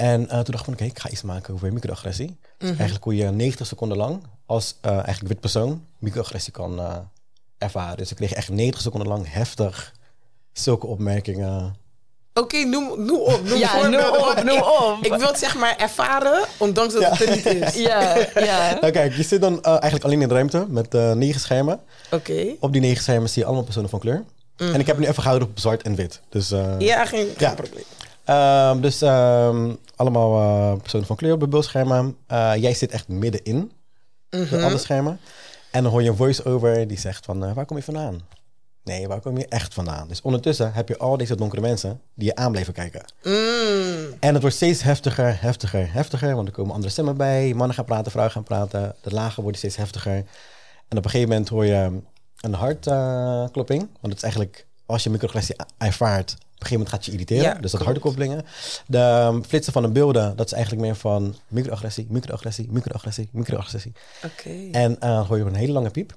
[0.00, 2.38] En eh, toen dacht ik van, oké, ik ga iets maken over microagressie.
[2.58, 6.96] Dus eigenlijk hoe je 90 seconden lang als eh, eigenlijk wit persoon microagressie kan eh,
[7.58, 7.96] ervaren.
[7.96, 9.92] Dus ik kreeg echt 90 seconden lang heftig
[10.52, 11.76] zulke opmerkingen.
[12.34, 13.40] Oké, noem, noem op.
[13.44, 14.98] Noem Ja, noem op, noem ik- op.
[15.02, 17.74] Ik wil het zeg maar ervaren, ondanks dat het er niet is.
[17.88, 18.72] Ja, ja.
[18.80, 21.80] Nou kijk, je zit dan eh, eigenlijk alleen in de ruimte met eh, negen schermen.
[22.10, 22.54] Oké.
[22.60, 24.24] Op die negen schermen zie je allemaal personen van kleur.
[24.56, 26.20] En ik heb het nu even gehouden op zwart en wit.
[26.28, 27.54] Dus, eh, Ja, geen, geen Ja.
[27.54, 27.84] probleem.
[28.24, 32.16] Ehm, dus ehm, allemaal eh, personen van kleur op de beeldschermen.
[32.26, 33.72] Eh, jij zit echt middenin,
[34.30, 34.48] Mhm.
[34.48, 35.20] de andere schermen.
[35.70, 38.20] En dan hoor je een voice-over die zegt van, eh, waar kom je vandaan?
[38.84, 40.08] Nee, waar kom je echt vandaan?
[40.08, 43.04] Dus ondertussen heb je al deze donkere mensen die je aan blijven kijken.
[43.22, 43.32] Mm.
[44.20, 46.34] En het wordt steeds heftiger, heftiger, heftiger.
[46.34, 47.52] Want er komen andere stemmen bij.
[47.54, 48.94] Mannen gaan praten, vrouwen gaan praten.
[49.02, 50.14] De lagen worden steeds heftiger.
[50.88, 51.98] En op een gegeven moment hoor je
[52.40, 53.80] een hartklopping.
[53.80, 56.36] want het is eigenlijk, als je microagressie a- ervaart...
[56.60, 57.42] op een gegeven moment gaat je irriteren.
[57.42, 58.02] Ja, dus dat klopt.
[58.02, 58.44] hartkloppingen.
[58.86, 63.92] De um, flitsen van de beelden, dat is eigenlijk meer van microagressie, microagressie, microagressie, microagressie.
[64.24, 64.68] Oké.
[64.72, 66.16] En eh, dan hoor je een hele lange piep.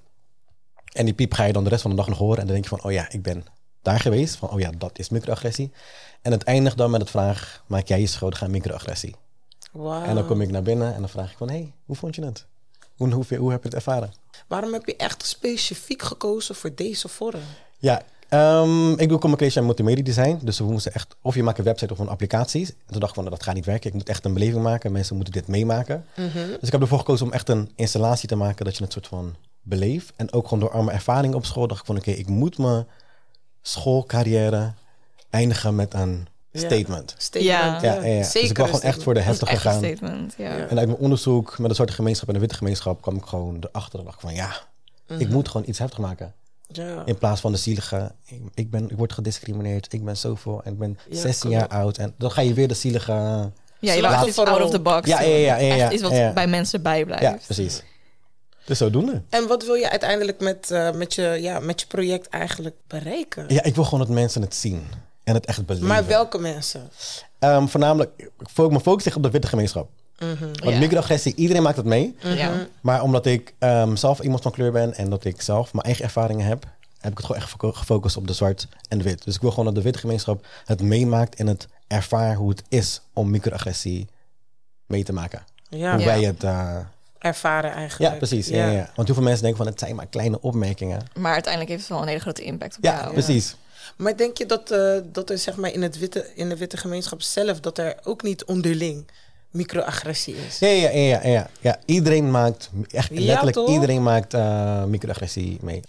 [0.92, 2.38] En die piep ga je dan de rest van de dag nog horen.
[2.38, 3.46] En dan denk je van, oh ja, ik ben
[3.82, 4.36] daar geweest.
[4.36, 5.72] Van, oh ja, dat is microagressie.
[6.22, 9.16] En het eindigt dan met het vraag, maak jij je schuldig aan microagressie?
[9.72, 10.04] Wauw.
[10.04, 12.26] En dan kom ik naar binnen en dan vraag ik van, hey, hoe vond je
[12.26, 12.46] het?
[12.96, 14.14] Hoe, hoe, hoe heb je het ervaren?
[14.48, 17.42] Waarom heb je echt specifiek gekozen voor deze vorm?
[17.78, 18.02] Ja,
[18.34, 20.40] ehm, ik doe communication en multimedia design.
[20.44, 22.70] Dus we moesten echt, of je maakt een website of een applicaties.
[22.70, 23.88] En toen dacht ik van, nou, dat gaat niet werken.
[23.90, 24.92] Ik moet echt een beleving maken.
[24.92, 26.06] Mensen moeten dit meemaken.
[26.16, 29.08] Dus ik heb ervoor gekozen om echt een installatie te maken dat je het soort
[29.08, 30.14] van beleeft.
[30.16, 32.58] En ook gewoon door al mijn ervaring op school dacht ik van, oké, ik moet
[32.58, 32.86] mijn
[33.62, 34.74] schoolcarrière
[35.30, 37.16] eindigen met een statement.
[37.18, 37.82] Statement, Ja.
[37.82, 38.18] Ja, ja, ja.
[38.18, 39.78] Dus Zeker ik een gewoon echt voor de Dat heftige een gaan.
[39.84, 40.58] statement, ja.
[40.58, 40.68] Ja.
[40.68, 43.58] En uit mijn onderzoek met de zwarte gemeenschap en de witte gemeenschap kwam ik gewoon
[43.72, 44.04] erachter.
[44.04, 44.52] Dacht ik van ja,
[45.18, 46.34] ik moet gewoon iets heftig maken.
[46.78, 47.02] Ja.
[47.06, 50.72] In plaats van de zielige, ik, ik ben, ik word gediscrimineerd, ik ben zoveel en
[50.72, 51.56] ik ben Ja, 16 klopt.
[51.72, 51.98] jaar oud.
[51.98, 53.12] En dan ga je weer de zielige...
[53.12, 55.08] Ja, je Slachtoffer echt iets out of the box.
[55.10, 56.34] Ja, ja, ja, ja, iets wat ja.
[56.34, 57.24] bij mensen bijblijft.
[57.24, 57.84] Ja, precies.
[58.66, 59.22] Dus zodoende.
[59.30, 63.46] En wat wil je uiteindelijk met, eh, met, je, ja, met je project eigenlijk bereiken?
[63.48, 64.84] Ja, ik wil gewoon dat mensen het zien.
[65.24, 65.88] En het echt beleven.
[65.88, 66.90] Maar welke mensen?
[67.40, 69.90] Ehm, voornamelijk, ik fo- mijn focus ligt op de witte gemeenschap.
[70.20, 70.40] Mhm.
[70.44, 70.80] Want Ja.
[70.80, 72.16] microagressie, iedereen maakt het mee.
[72.20, 72.68] Ja.
[72.82, 76.04] Maar omdat ik ehm, zelf iemand van kleur ben en dat ik zelf mijn eigen
[76.06, 76.64] ervaringen heb,
[77.00, 79.24] heb ik het gewoon echt gefo- gefocust op de zwart en de wit.
[79.24, 82.64] Dus ik wil gewoon dat de witte gemeenschap het meemaakt en het ervaart hoe het
[82.70, 84.08] is om microagressie
[84.86, 85.44] mee te maken.
[85.70, 86.44] Ja, Hoe wij het...
[86.44, 86.78] eh,
[87.20, 88.12] ervaren eigenlijk.
[88.12, 88.48] ja, precies.
[88.48, 88.66] Ja.
[88.66, 88.92] Ja, ja.
[88.96, 91.02] Want heel veel mensen denken van het zijn maar kleine opmerkingen.
[91.20, 93.14] Maar uiteindelijk heeft het wel een hele grote impact op Ja, jou.
[93.14, 93.56] precies.
[93.98, 96.78] Maar denk je dat, eh, dat er zeg maar in, het witte, in de witte
[96.78, 97.60] gemeenschap zelf...
[97.60, 99.08] dat er ook niet onderling
[99.54, 100.60] microagressie is?
[100.60, 101.80] Ja, ja, ja, ja, ja.
[101.86, 103.70] iedereen maakt, echt Ja, letterlijk toch?
[103.70, 105.82] iedereen maakt eh, microagressie mee.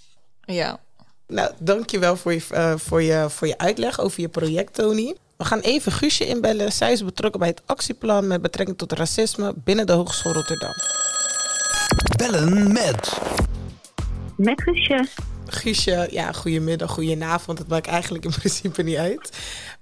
[0.44, 0.78] Ja.
[1.26, 5.14] Nou, dankjewel voor je, eh, voor, je, voor je uitleg over je project, Tony.
[5.36, 6.72] We gaan even Guusje inbellen.
[6.72, 10.72] Zij is betrokken bij het actieplan met betrekking tot racisme binnen de Hogeschool Rotterdam.
[12.16, 13.18] Bellen met.
[14.36, 15.06] Met Guusje.
[15.46, 17.58] Guusje, ja, goedemiddag, goedenavond.
[17.58, 19.30] Het maakt eigenlijk in principe niet uit.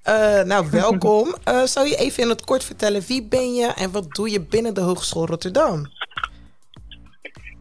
[0.03, 1.35] Eh, nou, welkom.
[1.45, 4.41] Eh, zou je even in het kort vertellen wie ben je en wat doe je
[4.41, 5.87] binnen de Hogeschool Rotterdam?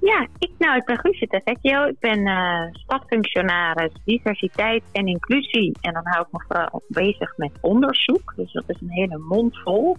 [0.02, 1.84] Ja, ik, nou, ik ben Guusje Tevecchio.
[1.84, 5.78] Ik ben eh stadfunctionaris diversiteit en inclusie.
[5.82, 8.34] En dan hou ik me vooral bezig met onderzoek.
[8.36, 9.98] Dus dat is een hele mond vol.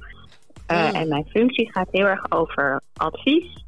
[0.66, 0.94] Eh, Mm.
[0.94, 3.64] En mijn functie gaat heel erg over advies,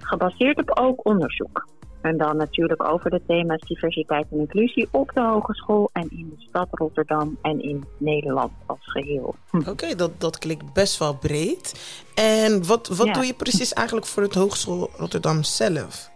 [0.00, 1.68] gebaseerd op ook onderzoek.
[2.02, 6.44] En dan natuurlijk over de thema's diversiteit en inclusie op de hogeschool en in de
[6.48, 9.34] stad Rotterdam en in Nederland als geheel.
[9.50, 9.68] Hm.
[9.68, 11.74] Oké, dat, dat klinkt best wel breed.
[12.14, 13.12] En wat, wat Ja.
[13.12, 16.10] doe je precies eigenlijk voor het Hogeschool Rotterdam zelf?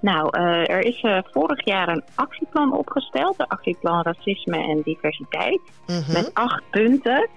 [0.00, 5.60] Nou, eh, er is eh, vorig jaar een actieplan opgesteld, de actieplan racisme en diversiteit,
[5.86, 6.12] Mhm.
[6.12, 7.28] met acht punten.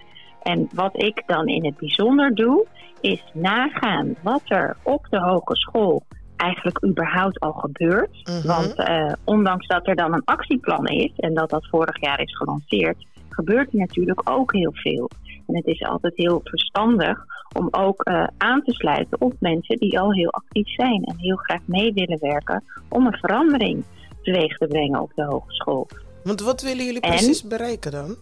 [0.41, 2.65] En wat ik dan in het bijzonder doe,
[3.01, 6.03] is nagaan wat er op de hogeschool
[6.37, 8.21] eigenlijk überhaupt al gebeurt.
[8.23, 8.47] Mhm.
[8.47, 12.37] Want eh, ondanks dat er dan een actieplan is en dat dat vorig jaar is
[12.37, 15.09] gelanceerd, gebeurt er natuurlijk ook heel veel.
[15.47, 19.99] En het is altijd heel verstandig om ook eh, aan te sluiten op mensen die
[19.99, 23.83] al heel actief zijn en heel graag mee willen werken om een verandering
[24.21, 25.87] teweeg te brengen op de hogeschool.
[26.23, 27.09] Want wat willen jullie En?
[27.09, 28.15] precies bereiken dan?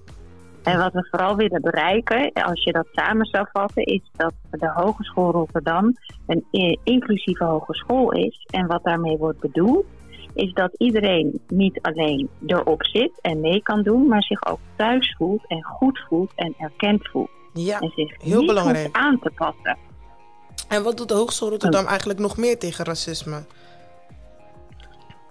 [0.66, 4.72] En wat we vooral willen bereiken, als je dat samen zou vatten, is dat de
[4.76, 5.94] Hogeschool Rotterdam
[6.26, 8.46] een inclusieve hogeschool is.
[8.52, 9.86] En wat daarmee wordt bedoeld,
[10.34, 15.16] is dat iedereen niet alleen erop zit en mee kan doen, maar zich ook thuis
[15.18, 17.30] voelt en goed voelt en erkend voelt.
[17.54, 18.96] Ja, En zich heel niet belangrijk.
[18.98, 19.78] aan te passen.
[20.68, 23.44] en wat doet de Hogeschool Rotterdam eigenlijk nog meer tegen racisme?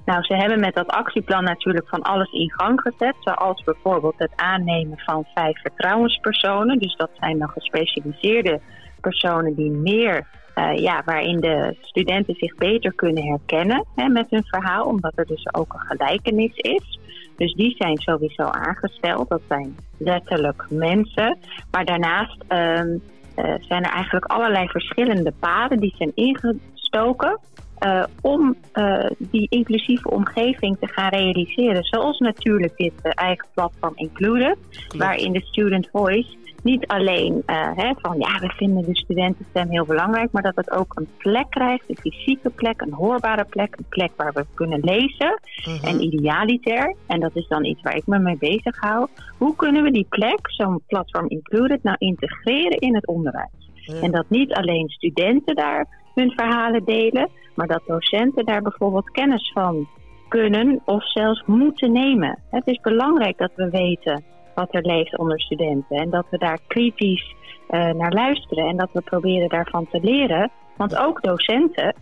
[0.04, 3.14] Nou, ze hebben met dat actieplan natuurlijk van alles in gang gezet.
[3.20, 6.78] Zoals bijvoorbeeld het aannemen van vijf vertrouwenspersonen.
[6.78, 8.60] Dus dat zijn dan gespecialiseerde
[9.00, 14.44] personen die meer, eh, ja, waarin de studenten zich beter kunnen herkennen hè, met hun
[14.44, 14.84] verhaal.
[14.84, 16.98] Omdat er dus ook een gelijkenis is.
[17.36, 19.28] Dus die zijn sowieso aangesteld.
[19.28, 21.38] Dat zijn letterlijk mensen.
[21.70, 22.98] Maar daarnaast ehm,
[23.34, 27.38] eh, zijn er eigenlijk allerlei verschillende paden die zijn ingestoken
[27.78, 31.84] eh, om eh, die inclusieve omgeving te gaan realiseren.
[31.84, 34.56] Zoals natuurlijk dit eh, eigen platform Included,
[34.96, 40.32] waarin de student voice niet alleen hè, van ja, we vinden de studentenstem heel belangrijk,
[40.32, 44.10] maar dat het ook een plek krijgt, een fysieke plek, een hoorbare plek, een plek
[44.16, 45.40] waar we kunnen lezen.
[45.64, 45.86] Mhm.
[45.86, 49.06] En idealiter, en dat is dan iets waar ik me mee bezig hou,
[49.38, 53.64] hoe kunnen we die plek, zo'n platform Included, nou integreren in het onderwijs?
[54.02, 59.50] En dat niet alleen studenten daar hun verhalen delen, maar dat docenten daar bijvoorbeeld kennis
[59.52, 59.88] van
[60.28, 62.38] kunnen of zelfs moeten nemen.
[62.50, 66.58] Het is belangrijk dat we weten wat er leeft onder studenten en dat we daar
[66.66, 67.34] kritisch
[67.68, 70.50] eh, naar luisteren en dat we proberen daarvan te leren.
[70.76, 71.94] Want ook docenten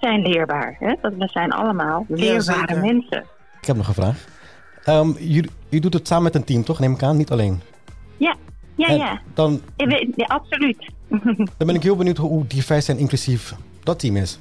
[0.00, 0.76] zijn leerbaar.
[0.78, 0.94] Hè?
[1.00, 3.24] Dat we zijn allemaal leerbare mensen.
[3.60, 4.24] Ik heb nog een vraag.
[4.84, 6.78] Ehm jullie, u doet het samen met een team, toch?
[6.78, 7.60] Neem ik aan, niet alleen.
[8.16, 8.34] Ja,
[8.74, 9.20] ja, En ja.
[9.34, 9.60] Dan,
[10.16, 10.90] ja, absoluut.
[11.56, 14.38] dan ben ik heel benieuwd hoe divers en inclusief dat team is.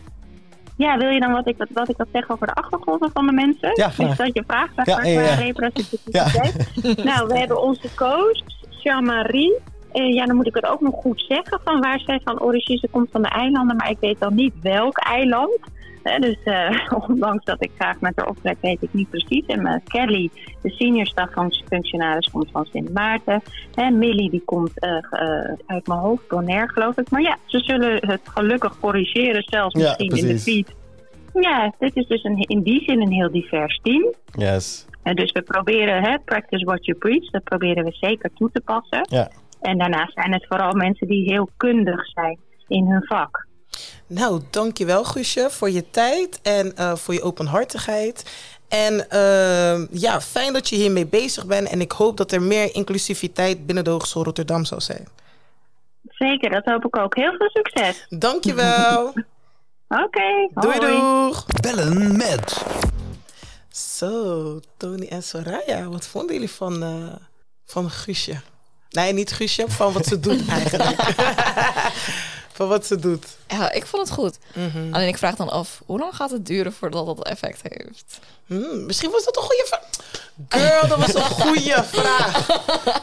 [0.77, 3.31] Ja, wil je dan wat ik, wat ik dat zeg over de achtergronden van de
[3.31, 3.71] mensen?
[3.73, 3.87] Ja.
[3.87, 4.69] Is dat je vraag?
[4.75, 5.33] Zeg Ja, maar, ja, ja.
[5.35, 7.03] qua representativiteit?
[7.03, 8.39] Nou, we hebben onze coach,
[8.83, 9.57] Jean-Marie.
[9.91, 12.77] Eh, ja, dan moet ik het ook nog goed zeggen van waar zij van origine
[12.77, 15.59] ze komt van de eilanden, maar ik weet dan niet welk eiland.
[16.09, 19.45] Hè, dus eh, ondanks dat ik graag met haar optrek, weet ik niet precies.
[19.45, 20.29] En eh, Kelly,
[20.61, 23.41] de senior staffunctionaris, komt van Sint Maarten.
[23.75, 24.97] En Millie, die komt eh,
[25.65, 27.09] uit mijn hoofd, Bonaire geloof ik.
[27.09, 30.73] Maar ja, ze zullen het gelukkig corrigeren, zelfs Ja, misschien in de feed.
[31.33, 34.13] Ja, dit is dus een, in die zin een heel divers team.
[34.31, 34.87] Yes.
[35.03, 38.61] En dus we proberen, hè, practice what you preach, dat proberen we zeker toe te
[38.61, 39.07] passen.
[39.09, 39.31] Ja.
[39.61, 43.47] En daarnaast zijn het vooral mensen die heel kundig zijn in hun vak.
[44.07, 48.23] Nou, dankjewel Guusje voor je tijd en eh, voor je openhartigheid.
[48.67, 51.69] En eh, ja, fijn dat je hiermee bezig bent.
[51.69, 55.07] En ik hoop dat er meer inclusiviteit binnen de Hogeschool Rotterdam zal zijn.
[56.07, 57.15] Zeker, dat hoop ik ook.
[57.15, 58.05] Heel veel succes.
[58.09, 59.07] Dankjewel.
[60.05, 60.97] Oké, doei hoi.
[60.97, 61.45] doeg.
[61.61, 62.65] Bellen met.
[63.69, 67.15] Zo, Tony en Soraya, wat vonden jullie van, eh,
[67.65, 68.35] van Guusje?
[68.89, 71.01] Nee, niet Guusje, van wat ze doet eigenlijk.
[72.55, 73.25] Van wat ze doet.
[73.47, 74.37] Ja, ik vond het goed.
[74.53, 74.93] Mhm.
[74.93, 78.19] Alleen ik vraag dan af, hoe lang gaat het duren voordat dat effect heeft?
[78.45, 79.83] Hmm, misschien was dat een goede vraag.
[80.49, 82.47] Girl, dat was een goede vraag.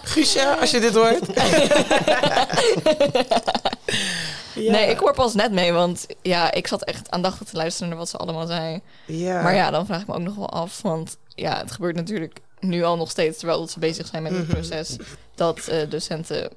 [0.03, 1.21] Guusje, als je dit hoort.
[4.55, 4.71] Ja.
[4.73, 7.99] Nee, ik hoor pas net mee, want ja, ik zat echt aandachtig te luisteren naar
[7.99, 8.81] wat ze allemaal zei.
[9.07, 9.43] Ja.
[9.43, 12.39] Maar ja, dan vraag ik me ook nog wel af, want ja, het gebeurt natuurlijk
[12.61, 14.53] nu al nog steeds, terwijl ze bezig zijn met het Mhm.
[14.53, 14.97] proces,
[15.35, 16.51] dat eh, docenten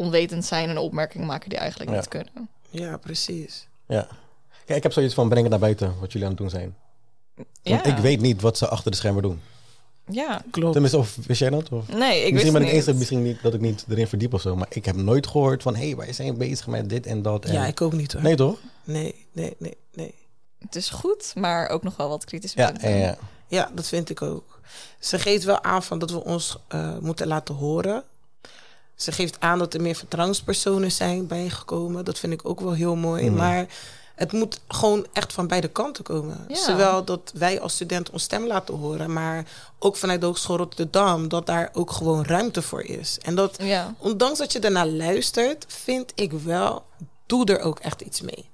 [0.00, 1.96] onwetend zijn en opmerkingen maken die eigenlijk Ja.
[1.96, 2.48] niet kunnen.
[2.70, 3.68] Ja, precies.
[3.86, 4.08] Ja.
[4.64, 6.76] Kijk, ik heb zoiets van breng het naar buiten wat jullie aan het doen zijn.
[7.62, 9.40] Ja, Want ik weet niet wat ze achter de schermen doen.
[10.10, 10.72] Ja, Klopt.
[10.72, 11.68] Tenminste, of wist jij dat?
[11.68, 11.88] Of?
[11.88, 12.96] nee, ik wist misschien ben ik eens niet.
[12.96, 14.56] misschien niet dat ik niet erin verdiep of zo.
[14.56, 17.44] Maar ik heb nooit gehoord van hé, hey, wij zijn bezig met dit en dat.
[17.44, 17.52] En...
[17.52, 18.22] Ja, ik ook niet hoor.
[18.22, 18.58] Nee toch?
[18.84, 20.14] Nee, nee, nee, nee.
[20.58, 22.52] Het is goed, maar ook nog wel wat kritisch.
[22.52, 23.18] Ja, ja, ja.
[23.46, 24.60] Ja, dat vind ik ook.
[24.98, 28.04] Ze geeft wel aan van dat we ons eh, moeten laten horen.
[29.00, 32.04] Ze geeft aan dat er meer vertrouwenspersonen zijn bijgekomen.
[32.04, 33.24] Dat vind ik ook wel heel mooi.
[33.24, 33.36] Mhm.
[33.36, 33.66] Maar
[34.14, 36.44] het moet gewoon echt van beide kanten komen.
[36.48, 36.54] Ja.
[36.56, 39.44] Zowel dat wij als student ons stem laten horen, maar
[39.78, 43.18] ook vanuit de Hogeschool Rotterdam, dat daar ook gewoon ruimte voor is.
[43.22, 43.94] En dat, Ja.
[43.98, 46.84] ondanks dat je daarna luistert, vind ik wel,
[47.26, 48.48] doe er ook echt iets mee.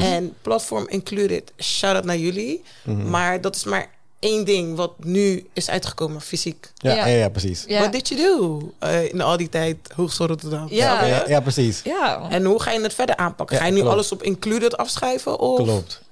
[0.00, 2.62] En Platform Included, shout-out naar jullie.
[2.84, 3.10] Mhm.
[3.10, 6.72] Maar dat is maar één ding wat nu is uitgekomen, fysiek.
[6.74, 7.06] Ja, Ja.
[7.06, 7.16] ja.
[7.16, 7.64] Ja, precies.
[7.66, 7.78] Ja.
[7.78, 10.66] What did you do eh, in al die tijd Hogeschool Rotterdam?
[10.70, 11.04] Ja.
[11.06, 11.80] Ja, ja, precies.
[11.84, 12.28] Ja.
[12.30, 13.56] En hoe ga je het verder aanpakken?
[13.56, 13.94] Ja, ga je nu klopt.
[13.94, 15.38] alles op Included afschuiven?
[15.38, 15.62] Of?
[15.62, 16.02] Klopt.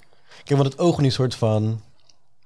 [0.44, 1.81] Kijk, want het ogen nu soort van...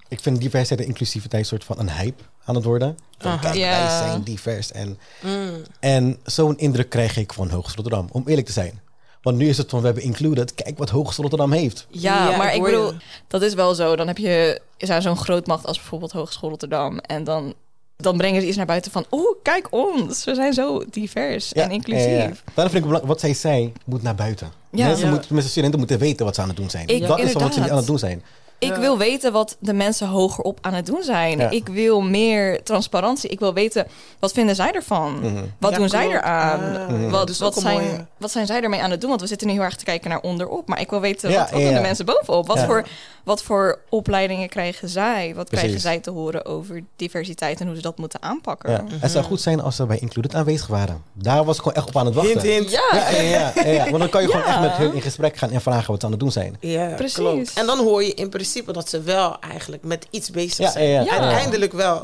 [0.07, 2.97] Ik vind diversiteit en inclusiviteit soort van een hype aan het worden.
[3.17, 3.39] Van, Aha.
[3.41, 3.69] kijk, Ja.
[3.79, 4.71] wij zijn divers.
[4.71, 5.61] En, Mm.
[5.79, 8.81] en zo'n indruk krijg ik van Hogeschool Rotterdam, om eerlijk te zijn.
[9.23, 11.85] Want nu is het van, we hebben included, kijk wat Hogeschool Rotterdam heeft.
[11.89, 12.97] Ja, Ja, maar ik bedoel, je.
[13.27, 13.95] dat is wel zo.
[13.95, 16.97] Dan heb je is er zo'n grootmacht als bijvoorbeeld Hogeschool Rotterdam.
[16.97, 17.53] En dan,
[17.97, 19.05] dan brengen ze iets naar buiten van...
[19.11, 20.23] Oeh, kijk ons.
[20.23, 22.05] We zijn zo divers en inclusief.
[22.05, 22.17] Ja, ja.
[22.27, 24.51] Daarom vind ik het belangrijk, wat zij zei, moet naar buiten.
[24.71, 24.85] Ja.
[24.85, 25.07] Mensen Ja.
[25.09, 26.87] moeten, tenminste, studenten moeten weten wat ze aan het doen zijn.
[26.87, 28.23] Ik- dat is wat ze aan het doen zijn.
[28.63, 31.37] Ik wil weten wat de mensen hogerop aan het doen zijn.
[31.39, 31.49] Ja.
[31.49, 33.29] Ik wil meer transparantie.
[33.29, 33.87] Ik wil weten,
[34.19, 35.19] wat vinden zij ervan?
[35.19, 35.43] Mhm.
[35.59, 36.59] Wat Ja, doen zij eraan?
[36.75, 37.11] Ah.
[37.11, 39.09] Wat, dus mooie- zijn, wat zijn zij ermee aan het doen?
[39.09, 40.67] Want we zitten nu heel erg te kijken naar onderop.
[40.67, 42.47] Maar ik wil weten, Ja, wat, wat doen de mensen bovenop?
[42.47, 42.85] Wat, voor,
[43.23, 45.35] wat voor opleidingen krijgen zij?
[45.35, 48.71] Wat krijgen zij te horen over diversiteit en hoe ze dat moeten aanpakken?
[48.71, 48.83] Ja.
[48.99, 51.03] Het zou goed zijn als ze bij Included aanwezig waren.
[51.13, 52.41] Daar was ik gewoon echt op aan het wachten.
[52.41, 52.71] Hint, hint.
[52.71, 52.83] Ja.
[52.91, 53.83] Ja, ja, ja, ja, ja.
[53.83, 56.05] Want dan kan je gewoon echt met hun in gesprek gaan en vragen wat ze
[56.05, 56.57] aan het doen zijn.
[56.59, 57.15] Ja, Precies.
[57.17, 57.53] klopt.
[57.53, 60.85] En dan hoor je in principe dat ze wel eigenlijk met iets bezig Ja, zijn.
[60.87, 61.05] ja, ja.
[61.15, 61.19] Ja.
[61.19, 62.03] Uiteindelijk wel.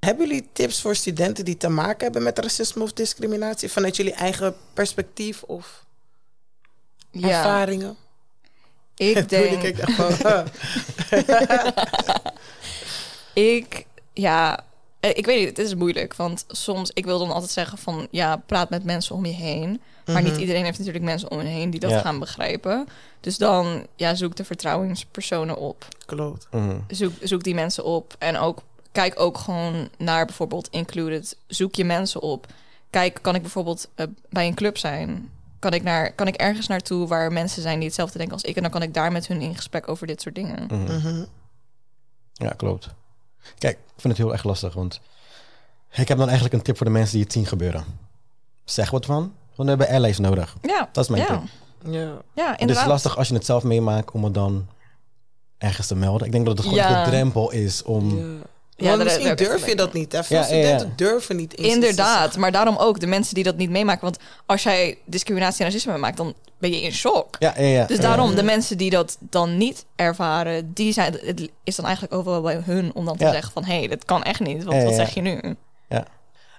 [0.00, 4.12] Hebben jullie tips voor studenten die te maken hebben met racisme of discriminatie vanuit jullie
[4.12, 5.84] eigen perspectief of
[7.10, 7.96] Ja, ervaringen?
[9.10, 9.62] ik denk...
[9.62, 10.46] ik echt van.
[13.34, 14.64] Ik, ja,
[15.00, 16.14] eh, ik weet niet, het is moeilijk.
[16.14, 19.80] Want soms, ik wil dan altijd zeggen van, ja, praat met mensen om je heen.
[20.06, 22.00] Maar niet iedereen heeft natuurlijk mensen om je heen die dat Ja.
[22.00, 22.86] gaan begrijpen.
[23.20, 25.86] Dus dan, ja, zoek de vertrouwenspersonen op.
[26.06, 26.46] Klopt.
[26.50, 26.78] Mhm.
[26.88, 28.14] Zoek, zoek die mensen op.
[28.18, 31.36] En ook, kijk ook gewoon naar bijvoorbeeld Included.
[31.46, 32.46] Zoek je mensen op.
[32.90, 35.30] Kijk, kan ik bijvoorbeeld eh, bij een club zijn?
[35.62, 38.56] Kan ik, naar, kan ik ergens naartoe waar mensen zijn die hetzelfde denken als ik?
[38.56, 40.66] En dan kan ik daar met hun in gesprek over dit soort dingen.
[40.66, 40.82] Mhm.
[40.96, 41.24] Mhm.
[42.32, 42.88] Ja, klopt.
[43.58, 45.00] Kijk, ik vind het heel erg lastig, want
[45.90, 47.84] ik heb dan eigenlijk een tip voor de mensen die het zien gebeuren.
[48.64, 50.56] Zeg wat van, want we hebben allies nodig.
[50.62, 51.28] Ja, Dat is mijn ja.
[51.28, 51.40] tip.
[51.92, 52.00] Ja.
[52.34, 52.86] Ja, Het is inderdaad.
[52.86, 54.66] lastig als je het zelf meemaakt om het dan
[55.58, 56.26] ergens te melden.
[56.26, 57.04] Ik denk dat het gewoon Ja.
[57.04, 58.18] de drempel is om...
[58.18, 58.38] Ja.
[58.82, 60.12] Ja, Want misschien daar durf je dat niet.
[60.12, 60.24] Hè?
[60.24, 60.62] Veel Ja, ja, ja.
[60.62, 64.02] studenten durven niet eens Inderdaad, maar daarom ook de mensen die dat niet meemaken.
[64.02, 64.16] Want
[64.46, 67.36] als jij discriminatie en racisme maakt, dan ben je in shock.
[67.38, 67.84] Ja, ja, ja.
[67.84, 68.02] Dus ja.
[68.02, 72.24] daarom, de mensen die dat dan niet ervaren, die zijn, het is dan eigenlijk ook
[72.24, 73.32] wel bij hun om dan te Ja.
[73.32, 74.64] zeggen van, hé, hey, dat kan echt niet.
[74.64, 75.04] Want Ja, ja, wat ja.
[75.04, 75.56] zeg je nu?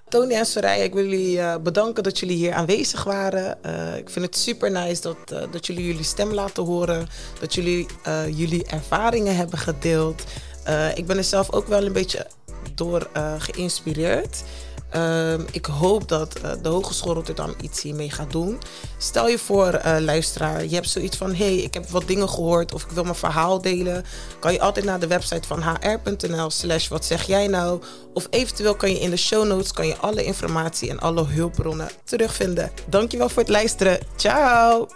[0.08, 3.62] Tony en Soraya, ik wil jullie eh, bedanken dat jullie hier aanwezig waren.
[3.64, 7.08] Eh, ik vind het super nice dat, eh, dat jullie jullie stem laten horen.
[7.40, 10.22] Dat jullie eh, jullie ervaringen hebben gedeeld.
[10.64, 12.26] Eh, ik ben er zelf ook wel een beetje
[12.74, 14.42] door eh, geïnspireerd.
[14.90, 18.58] Ehm, ik hoop dat eh, de Hogeschool Rotterdam iets hiermee gaat doen.
[18.98, 22.82] Stel je voor, luisteraar, je hebt zoiets van: hey, ik heb wat dingen gehoord of
[22.84, 24.04] ik wil mijn verhaal delen.
[24.38, 27.82] Kan je altijd naar de website van hr.nl/slash wat zeg jij nou?
[28.14, 31.88] Of eventueel kan je in de show notes kan je alle informatie en alle hulpbronnen
[32.04, 32.70] terugvinden.
[32.88, 33.98] Dankjewel voor het luisteren.
[34.16, 34.88] Ciao!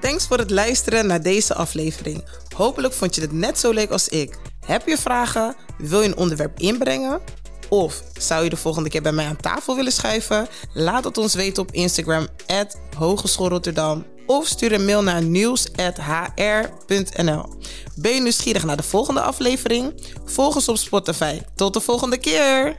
[0.00, 2.24] Thanks voor het luisteren naar deze aflevering.
[2.54, 4.38] Hopelijk vond je het net zo leuk als ik.
[4.66, 5.56] Heb je vragen?
[5.78, 7.20] Wil je een onderwerp inbrengen?
[7.68, 10.48] Of zou je de volgende keer bij mij aan tafel willen schuiven?
[10.74, 12.26] Laat het ons weten op Instagram,
[12.96, 14.06] Hogeschool Rotterdam.
[14.26, 15.84] of stuur een mail naar nieuws.hr.nl.
[17.96, 19.92] Ben je nieuwsgierig naar de volgende aflevering?
[20.24, 21.40] Volg ons op Spotify.
[21.54, 22.76] Tot de volgende keer!